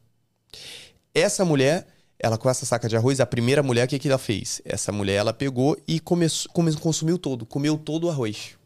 Essa 1.14 1.44
mulher, 1.44 1.88
ela 2.20 2.38
com 2.38 2.50
essa 2.50 2.66
saca 2.66 2.88
de 2.88 2.96
arroz, 2.96 3.20
a 3.20 3.26
primeira 3.26 3.64
mulher, 3.64 3.86
o 3.86 3.88
que, 3.88 4.00
que 4.00 4.08
ela 4.08 4.18
fez? 4.18 4.62
Essa 4.64 4.92
mulher, 4.92 5.16
ela 5.16 5.34
pegou 5.34 5.78
e 5.88 6.00
começou, 6.00 6.52
come, 6.52 6.74
consumiu 6.76 7.18
todo, 7.18 7.46
comeu 7.46 7.78
todo 7.78 8.06
o 8.06 8.10
arroz. 8.10 8.58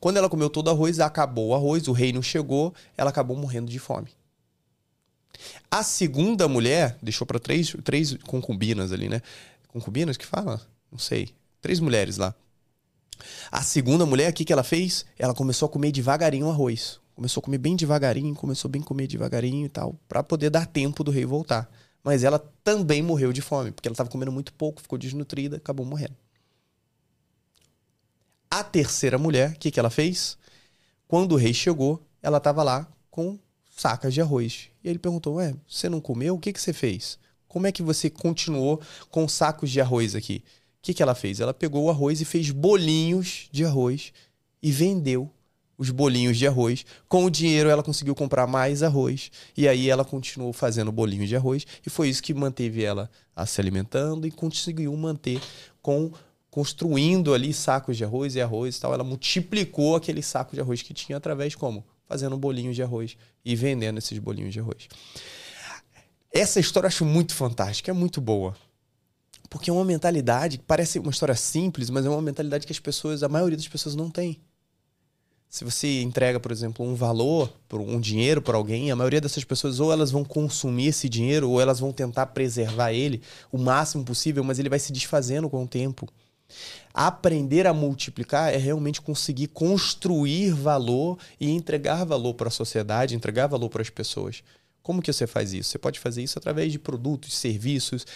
Quando 0.00 0.16
ela 0.16 0.30
comeu 0.30 0.48
todo 0.48 0.68
o 0.68 0.70
arroz, 0.70 0.98
acabou 0.98 1.48
o 1.48 1.54
arroz, 1.54 1.86
o 1.86 1.92
rei 1.92 2.12
não 2.12 2.22
chegou, 2.22 2.74
ela 2.96 3.10
acabou 3.10 3.36
morrendo 3.36 3.70
de 3.70 3.78
fome. 3.78 4.08
A 5.70 5.82
segunda 5.82 6.48
mulher, 6.48 6.96
deixou 7.02 7.26
para 7.26 7.38
três, 7.38 7.74
três 7.84 8.16
concubinas 8.24 8.92
ali, 8.92 9.08
né? 9.08 9.22
Concubinas 9.72 10.16
que 10.16 10.26
fala? 10.26 10.60
Não 10.90 10.98
sei. 10.98 11.34
Três 11.60 11.80
mulheres 11.80 12.16
lá. 12.16 12.34
A 13.50 13.62
segunda 13.62 14.06
mulher, 14.06 14.30
o 14.30 14.34
que, 14.34 14.44
que 14.44 14.52
ela 14.52 14.62
fez? 14.62 15.04
Ela 15.18 15.34
começou 15.34 15.66
a 15.66 15.68
comer 15.70 15.92
devagarinho 15.92 16.46
o 16.46 16.50
arroz. 16.50 17.00
Começou 17.14 17.40
a 17.40 17.44
comer 17.44 17.58
bem 17.58 17.76
devagarinho, 17.76 18.34
começou 18.34 18.70
bem 18.70 18.80
a 18.80 18.84
comer 18.84 19.06
devagarinho 19.06 19.66
e 19.66 19.68
tal, 19.68 19.94
para 20.08 20.22
poder 20.22 20.48
dar 20.48 20.66
tempo 20.66 21.04
do 21.04 21.10
rei 21.10 21.26
voltar. 21.26 21.70
Mas 22.02 22.24
ela 22.24 22.38
também 22.64 23.02
morreu 23.02 23.32
de 23.32 23.42
fome, 23.42 23.72
porque 23.72 23.86
ela 23.86 23.92
estava 23.92 24.08
comendo 24.08 24.32
muito 24.32 24.54
pouco, 24.54 24.80
ficou 24.80 24.98
desnutrida, 24.98 25.58
acabou 25.58 25.84
morrendo. 25.84 26.16
A 28.50 28.64
terceira 28.64 29.18
mulher, 29.18 29.52
o 29.52 29.58
que, 29.58 29.70
que 29.70 29.78
ela 29.78 29.90
fez? 29.90 30.38
Quando 31.06 31.32
o 31.32 31.36
rei 31.36 31.52
chegou, 31.52 32.02
ela 32.22 32.38
estava 32.38 32.62
lá 32.62 32.90
com 33.10 33.38
sacas 33.76 34.14
de 34.14 34.20
arroz. 34.20 34.70
E 34.82 34.88
ele 34.88 34.98
perguntou: 34.98 35.34
Ué, 35.34 35.54
você 35.68 35.88
não 35.88 36.00
comeu? 36.00 36.34
O 36.34 36.38
que, 36.38 36.52
que 36.52 36.60
você 36.60 36.72
fez? 36.72 37.18
Como 37.50 37.66
é 37.66 37.72
que 37.72 37.82
você 37.82 38.08
continuou 38.08 38.80
com 39.10 39.26
sacos 39.26 39.72
de 39.72 39.80
arroz 39.80 40.14
aqui? 40.14 40.44
O 40.78 40.82
que, 40.82 40.94
que 40.94 41.02
ela 41.02 41.16
fez? 41.16 41.40
Ela 41.40 41.52
pegou 41.52 41.82
o 41.82 41.90
arroz 41.90 42.20
e 42.20 42.24
fez 42.24 42.52
bolinhos 42.52 43.48
de 43.50 43.64
arroz 43.64 44.12
e 44.62 44.70
vendeu 44.70 45.28
os 45.76 45.90
bolinhos 45.90 46.38
de 46.38 46.46
arroz. 46.46 46.86
Com 47.08 47.24
o 47.24 47.30
dinheiro, 47.30 47.68
ela 47.68 47.82
conseguiu 47.82 48.14
comprar 48.14 48.46
mais 48.46 48.84
arroz. 48.84 49.32
E 49.56 49.66
aí 49.66 49.90
ela 49.90 50.04
continuou 50.04 50.52
fazendo 50.52 50.92
bolinhos 50.92 51.28
de 51.28 51.34
arroz. 51.34 51.66
E 51.84 51.90
foi 51.90 52.08
isso 52.08 52.22
que 52.22 52.32
manteve 52.32 52.84
ela 52.84 53.10
se 53.44 53.60
alimentando 53.60 54.28
e 54.28 54.30
conseguiu 54.30 54.96
manter 54.96 55.40
com 55.82 56.12
construindo 56.52 57.34
ali 57.34 57.52
sacos 57.52 57.96
de 57.96 58.04
arroz 58.04 58.36
e 58.36 58.40
arroz 58.40 58.76
e 58.76 58.80
tal. 58.80 58.94
Ela 58.94 59.02
multiplicou 59.02 59.96
aquele 59.96 60.22
saco 60.22 60.54
de 60.54 60.60
arroz 60.60 60.82
que 60.82 60.94
tinha 60.94 61.18
através 61.18 61.56
como? 61.56 61.84
Fazendo 62.06 62.38
bolinhos 62.38 62.76
de 62.76 62.82
arroz 62.84 63.16
e 63.44 63.56
vendendo 63.56 63.98
esses 63.98 64.20
bolinhos 64.20 64.52
de 64.52 64.60
arroz. 64.60 64.86
Essa 66.32 66.60
história 66.60 66.86
eu 66.86 66.88
acho 66.88 67.04
muito 67.04 67.34
fantástica, 67.34 67.90
é 67.90 67.94
muito 67.94 68.20
boa. 68.20 68.54
Porque 69.48 69.68
é 69.68 69.72
uma 69.72 69.84
mentalidade 69.84 70.58
que 70.58 70.64
parece 70.64 71.00
uma 71.00 71.10
história 71.10 71.34
simples, 71.34 71.90
mas 71.90 72.06
é 72.06 72.08
uma 72.08 72.22
mentalidade 72.22 72.66
que 72.66 72.72
as 72.72 72.78
pessoas, 72.78 73.24
a 73.24 73.28
maioria 73.28 73.56
das 73.56 73.66
pessoas 73.66 73.96
não 73.96 74.08
tem. 74.08 74.40
Se 75.48 75.64
você 75.64 76.00
entrega, 76.00 76.38
por 76.38 76.52
exemplo, 76.52 76.86
um 76.86 76.94
valor, 76.94 77.52
um 77.72 77.98
dinheiro 77.98 78.40
para 78.40 78.56
alguém, 78.56 78.92
a 78.92 78.94
maioria 78.94 79.20
dessas 79.20 79.42
pessoas 79.42 79.80
ou 79.80 79.92
elas 79.92 80.12
vão 80.12 80.24
consumir 80.24 80.86
esse 80.86 81.08
dinheiro 81.08 81.50
ou 81.50 81.60
elas 81.60 81.80
vão 81.80 81.92
tentar 81.92 82.26
preservar 82.26 82.92
ele 82.92 83.20
o 83.50 83.58
máximo 83.58 84.04
possível, 84.04 84.44
mas 84.44 84.60
ele 84.60 84.68
vai 84.68 84.78
se 84.78 84.92
desfazendo 84.92 85.50
com 85.50 85.64
o 85.64 85.66
tempo. 85.66 86.08
Aprender 86.94 87.66
a 87.66 87.74
multiplicar 87.74 88.54
é 88.54 88.56
realmente 88.56 89.00
conseguir 89.00 89.48
construir 89.48 90.52
valor 90.52 91.18
e 91.40 91.50
entregar 91.50 92.04
valor 92.04 92.34
para 92.34 92.46
a 92.46 92.52
sociedade, 92.52 93.16
entregar 93.16 93.48
valor 93.48 93.68
para 93.68 93.82
as 93.82 93.90
pessoas. 93.90 94.44
Como 94.82 95.02
que 95.02 95.12
você 95.12 95.26
faz 95.26 95.52
isso? 95.52 95.70
Você 95.70 95.78
pode 95.78 96.00
fazer 96.00 96.22
isso 96.22 96.38
através 96.38 96.72
de 96.72 96.78
produtos, 96.78 97.36
serviços, 97.36 98.06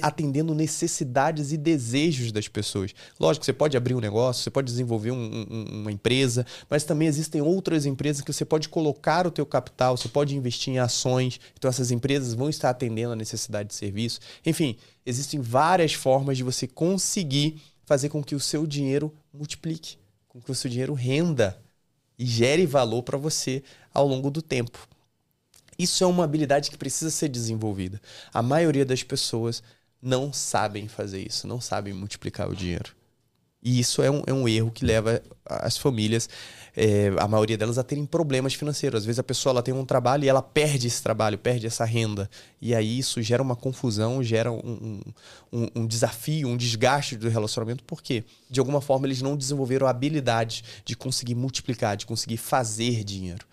atendendo 0.00 0.54
necessidades 0.54 1.52
e 1.52 1.56
desejos 1.56 2.30
das 2.30 2.46
pessoas. 2.46 2.94
Lógico, 3.18 3.44
você 3.44 3.52
pode 3.52 3.76
abrir 3.76 3.94
um 3.94 4.00
negócio, 4.00 4.42
você 4.42 4.50
pode 4.50 4.66
desenvolver 4.66 5.10
um, 5.10 5.46
um, 5.50 5.80
uma 5.80 5.90
empresa, 5.92 6.46
mas 6.70 6.84
também 6.84 7.08
existem 7.08 7.42
outras 7.42 7.86
empresas 7.86 8.22
que 8.22 8.32
você 8.32 8.44
pode 8.44 8.68
colocar 8.68 9.26
o 9.26 9.30
teu 9.30 9.44
capital, 9.44 9.96
você 9.96 10.08
pode 10.08 10.36
investir 10.36 10.72
em 10.72 10.78
ações. 10.78 11.40
Então 11.58 11.68
essas 11.68 11.90
empresas 11.90 12.34
vão 12.34 12.48
estar 12.48 12.70
atendendo 12.70 13.12
a 13.12 13.16
necessidade 13.16 13.70
de 13.70 13.74
serviço. 13.74 14.20
Enfim, 14.46 14.76
existem 15.04 15.40
várias 15.40 15.92
formas 15.92 16.36
de 16.36 16.44
você 16.44 16.68
conseguir 16.68 17.60
fazer 17.84 18.08
com 18.08 18.22
que 18.22 18.36
o 18.36 18.40
seu 18.40 18.64
dinheiro 18.64 19.12
multiplique, 19.34 19.98
com 20.28 20.40
que 20.40 20.50
o 20.50 20.54
seu 20.54 20.70
dinheiro 20.70 20.94
renda 20.94 21.60
e 22.16 22.24
gere 22.24 22.64
valor 22.64 23.02
para 23.02 23.18
você 23.18 23.62
ao 23.92 24.06
longo 24.06 24.30
do 24.30 24.40
tempo. 24.40 24.88
Isso 25.82 26.04
é 26.04 26.06
uma 26.06 26.22
habilidade 26.22 26.70
que 26.70 26.76
precisa 26.76 27.10
ser 27.10 27.28
desenvolvida. 27.28 28.00
A 28.32 28.40
maioria 28.40 28.84
das 28.84 29.02
pessoas 29.02 29.62
não 30.00 30.32
sabem 30.32 30.86
fazer 30.86 31.26
isso, 31.26 31.46
não 31.46 31.60
sabem 31.60 31.92
multiplicar 31.92 32.48
o 32.48 32.54
dinheiro. 32.54 32.94
E 33.60 33.78
isso 33.78 34.00
é 34.02 34.10
um, 34.10 34.22
é 34.26 34.32
um 34.32 34.48
erro 34.48 34.70
que 34.72 34.84
leva 34.84 35.22
as 35.44 35.76
famílias, 35.76 36.28
é, 36.76 37.12
a 37.18 37.28
maioria 37.28 37.56
delas, 37.56 37.78
a 37.78 37.84
terem 37.84 38.04
problemas 38.04 38.54
financeiros. 38.54 38.98
Às 38.98 39.04
vezes 39.04 39.18
a 39.20 39.24
pessoa 39.24 39.52
ela 39.52 39.62
tem 39.62 39.74
um 39.74 39.84
trabalho 39.84 40.24
e 40.24 40.28
ela 40.28 40.42
perde 40.42 40.88
esse 40.88 41.00
trabalho, 41.00 41.38
perde 41.38 41.66
essa 41.66 41.84
renda. 41.84 42.28
E 42.60 42.74
aí 42.74 42.98
isso 42.98 43.22
gera 43.22 43.42
uma 43.42 43.54
confusão, 43.54 44.22
gera 44.22 44.50
um, 44.50 45.00
um, 45.52 45.68
um 45.76 45.86
desafio, 45.86 46.48
um 46.48 46.56
desgaste 46.56 47.16
do 47.16 47.28
relacionamento, 47.28 47.84
porque 47.84 48.24
de 48.50 48.58
alguma 48.58 48.80
forma 48.80 49.06
eles 49.06 49.22
não 49.22 49.36
desenvolveram 49.36 49.86
a 49.86 49.90
habilidade 49.90 50.64
de 50.84 50.96
conseguir 50.96 51.36
multiplicar, 51.36 51.96
de 51.96 52.06
conseguir 52.06 52.38
fazer 52.38 53.04
dinheiro. 53.04 53.46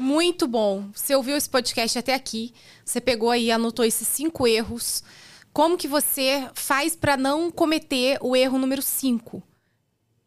Muito 0.00 0.48
bom. 0.48 0.88
Você 0.94 1.14
ouviu 1.14 1.36
esse 1.36 1.48
podcast 1.48 1.98
até 1.98 2.14
aqui, 2.14 2.52
você 2.84 3.00
pegou 3.00 3.30
aí, 3.30 3.50
anotou 3.50 3.84
esses 3.84 4.08
cinco 4.08 4.46
erros 4.46 5.04
como 5.52 5.76
que 5.76 5.88
você 5.88 6.48
faz 6.54 6.94
para 6.94 7.16
não 7.16 7.50
cometer 7.50 8.18
o 8.20 8.36
erro 8.36 8.56
número 8.56 8.80
5? 8.80 9.42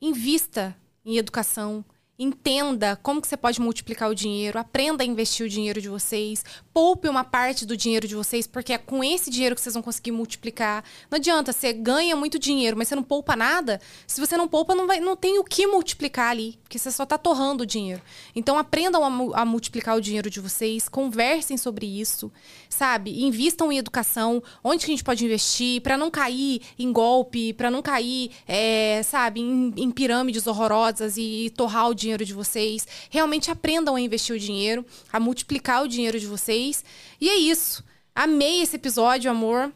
Invista 0.01 0.75
em 1.05 1.17
educação, 1.17 1.83
Entenda 2.17 2.95
como 3.01 3.19
que 3.19 3.27
você 3.27 3.35
pode 3.35 3.59
multiplicar 3.59 4.07
o 4.07 4.13
dinheiro, 4.13 4.59
aprenda 4.59 5.03
a 5.03 5.05
investir 5.05 5.43
o 5.43 5.49
dinheiro 5.49 5.81
de 5.81 5.89
vocês, 5.89 6.45
poupe 6.71 7.09
uma 7.09 7.23
parte 7.23 7.65
do 7.65 7.75
dinheiro 7.75 8.07
de 8.07 8.13
vocês, 8.13 8.45
porque 8.45 8.71
é 8.71 8.77
com 8.77 9.03
esse 9.03 9.31
dinheiro 9.31 9.55
que 9.55 9.61
vocês 9.61 9.73
vão 9.73 9.81
conseguir 9.81 10.11
multiplicar. 10.11 10.83
Não 11.09 11.15
adianta, 11.15 11.51
você 11.51 11.73
ganha 11.73 12.15
muito 12.15 12.37
dinheiro, 12.37 12.77
mas 12.77 12.87
você 12.87 12.95
não 12.95 13.01
poupa 13.01 13.35
nada. 13.35 13.81
Se 14.05 14.21
você 14.21 14.37
não 14.37 14.47
poupa, 14.47 14.75
não, 14.75 14.85
vai, 14.85 14.99
não 14.99 15.15
tem 15.15 15.39
o 15.39 15.43
que 15.43 15.65
multiplicar 15.65 16.29
ali, 16.29 16.59
porque 16.61 16.77
você 16.77 16.91
só 16.91 17.01
está 17.01 17.17
torrando 17.17 17.63
o 17.63 17.65
dinheiro. 17.65 18.01
Então 18.35 18.59
aprendam 18.59 19.03
a, 19.03 19.41
a 19.41 19.43
multiplicar 19.43 19.97
o 19.97 20.01
dinheiro 20.01 20.29
de 20.29 20.39
vocês, 20.39 20.87
conversem 20.87 21.57
sobre 21.57 21.87
isso, 21.87 22.31
sabe? 22.69 23.23
Invistam 23.23 23.71
em 23.71 23.79
educação, 23.79 24.41
onde 24.63 24.85
que 24.85 24.91
a 24.91 24.93
gente 24.93 25.03
pode 25.03 25.25
investir, 25.25 25.81
para 25.81 25.97
não 25.97 26.11
cair 26.11 26.61
em 26.77 26.91
golpe, 26.91 27.53
para 27.53 27.71
não 27.71 27.81
cair, 27.81 28.29
é, 28.47 29.01
sabe, 29.01 29.41
em, 29.41 29.73
em 29.77 29.89
pirâmides 29.89 30.45
horrorosas 30.45 31.17
e 31.17 31.51
torrar 31.57 31.89
o 31.89 32.02
dinheiro 32.03 32.23
de 32.23 32.33
vocês. 32.33 32.87
Realmente 33.09 33.49
aprendam 33.49 33.95
a 33.95 34.01
investir 34.01 34.35
o 34.35 34.39
dinheiro, 34.39 34.85
a 35.11 35.19
multiplicar 35.19 35.83
o 35.83 35.87
dinheiro 35.87 36.19
de 36.19 36.27
vocês. 36.27 36.83
E 37.19 37.29
é 37.29 37.35
isso. 37.35 37.83
Amei 38.13 38.61
esse 38.61 38.75
episódio, 38.75 39.31
amor. 39.31 39.71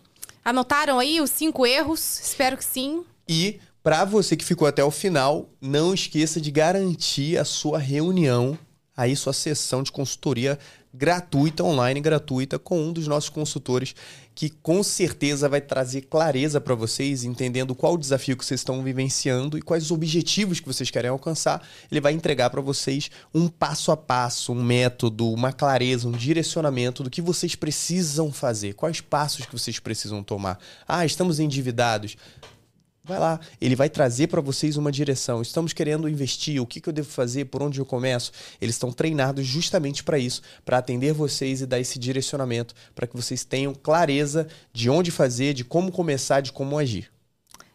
Anotaram 0.46 1.00
aí 1.00 1.20
os 1.20 1.32
cinco 1.32 1.66
erros? 1.66 2.22
Espero 2.22 2.56
que 2.56 2.64
sim. 2.64 3.04
E 3.28 3.60
para 3.82 4.06
você 4.06 4.36
que 4.36 4.46
ficou 4.46 4.68
até 4.68 4.84
o 4.84 4.92
final, 4.92 5.50
não 5.60 5.94
esqueça 5.94 6.40
de 6.40 6.52
garantir 6.52 7.38
a 7.38 7.46
sua 7.46 7.80
reunião, 7.80 8.58
aí 8.96 9.16
sua 9.16 9.34
sessão 9.34 9.82
de 9.82 9.92
consultoria 9.92 10.60
gratuita, 10.98 11.64
online, 11.64 12.02
gratuita, 12.02 12.58
com 12.58 12.80
um 12.82 12.92
dos 12.92 13.08
nossos 13.08 13.30
consultores, 13.30 13.94
que 14.34 14.50
com 14.50 14.82
certeza 14.84 15.48
vai 15.48 15.62
trazer 15.62 16.02
clareza 16.02 16.60
para 16.60 16.76
vocês, 16.76 17.24
entendendo 17.24 17.76
qual 17.76 17.94
o 17.94 17.98
desafio 17.98 18.36
que 18.36 18.46
vocês 18.46 18.60
estão 18.60 18.84
vivenciando 18.84 19.58
e 19.58 19.62
quais 19.62 19.86
os 19.86 19.92
objetivos 19.92 20.60
que 20.60 20.68
vocês 20.68 20.90
querem 20.90 21.10
alcançar. 21.10 21.62
Ele 21.92 22.02
vai 22.02 22.14
entregar 22.14 22.50
para 22.50 22.62
vocês 22.62 23.12
um 23.34 23.48
passo 23.48 23.92
a 23.92 23.98
passo, 23.98 24.52
um 24.52 24.64
método, 24.64 25.32
uma 25.32 25.54
clareza, 25.54 26.08
um 26.08 26.12
direcionamento 26.12 27.04
do 27.04 27.10
que 27.10 27.22
vocês 27.22 27.56
precisam 27.56 28.32
fazer, 28.32 28.74
quais 28.74 29.00
passos 29.00 29.46
que 29.46 29.54
vocês 29.54 29.80
precisam 29.80 30.24
tomar. 30.24 30.60
Ah, 30.88 31.06
estamos 31.06 31.40
endividados. 31.40 32.18
Vai 33.08 33.20
lá, 33.20 33.40
ele 33.62 33.76
vai 33.76 33.90
trazer 33.90 34.28
para 34.28 34.42
vocês 34.42 34.76
uma 34.76 34.92
direção. 34.92 35.42
Estamos 35.42 35.72
querendo 35.72 36.10
investir, 36.10 36.62
o 36.62 36.66
que, 36.66 36.82
que 36.82 36.90
eu 36.90 36.94
devo 36.94 37.10
fazer, 37.10 37.46
por 37.46 37.64
onde 37.64 37.80
eu 37.80 37.86
começo? 37.86 38.32
Eles 38.60 38.76
estão 38.76 38.92
treinados 38.92 39.46
justamente 39.46 40.04
para 40.04 40.20
isso, 40.20 40.42
para 40.66 40.78
atender 40.78 41.14
vocês 41.14 41.62
e 41.62 41.66
dar 41.66 41.80
esse 41.80 41.98
direcionamento, 41.98 42.76
para 42.94 43.08
que 43.08 43.16
vocês 43.16 43.44
tenham 43.46 43.74
clareza 43.74 44.48
de 44.74 44.90
onde 44.90 45.10
fazer, 45.10 45.54
de 45.54 45.64
como 45.64 45.92
começar, 45.92 46.42
de 46.42 46.52
como 46.52 46.78
agir. 46.78 47.10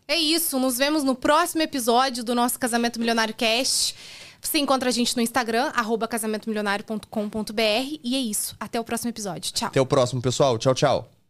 É 0.06 0.16
isso, 0.16 0.58
nos 0.58 0.76
vemos 0.76 1.02
no 1.02 1.14
próximo 1.14 1.62
episódio 1.62 2.22
do 2.22 2.34
nosso 2.34 2.58
Casamento 2.58 2.98
Milionário 2.98 3.34
Cast. 3.34 3.94
Você 4.42 4.58
encontra 4.58 4.88
a 4.88 4.92
gente 4.92 5.16
no 5.16 5.22
Instagram, 5.22 5.72
casamentomilionário.com.br. 6.10 7.98
E 8.02 8.16
é 8.16 8.18
isso. 8.18 8.56
Até 8.58 8.78
o 8.80 8.84
próximo 8.84 9.10
episódio. 9.10 9.52
Tchau. 9.52 9.68
Até 9.68 9.80
o 9.80 9.86
próximo, 9.86 10.20
pessoal. 10.20 10.58
Tchau, 10.58 10.74
tchau. 10.74 11.21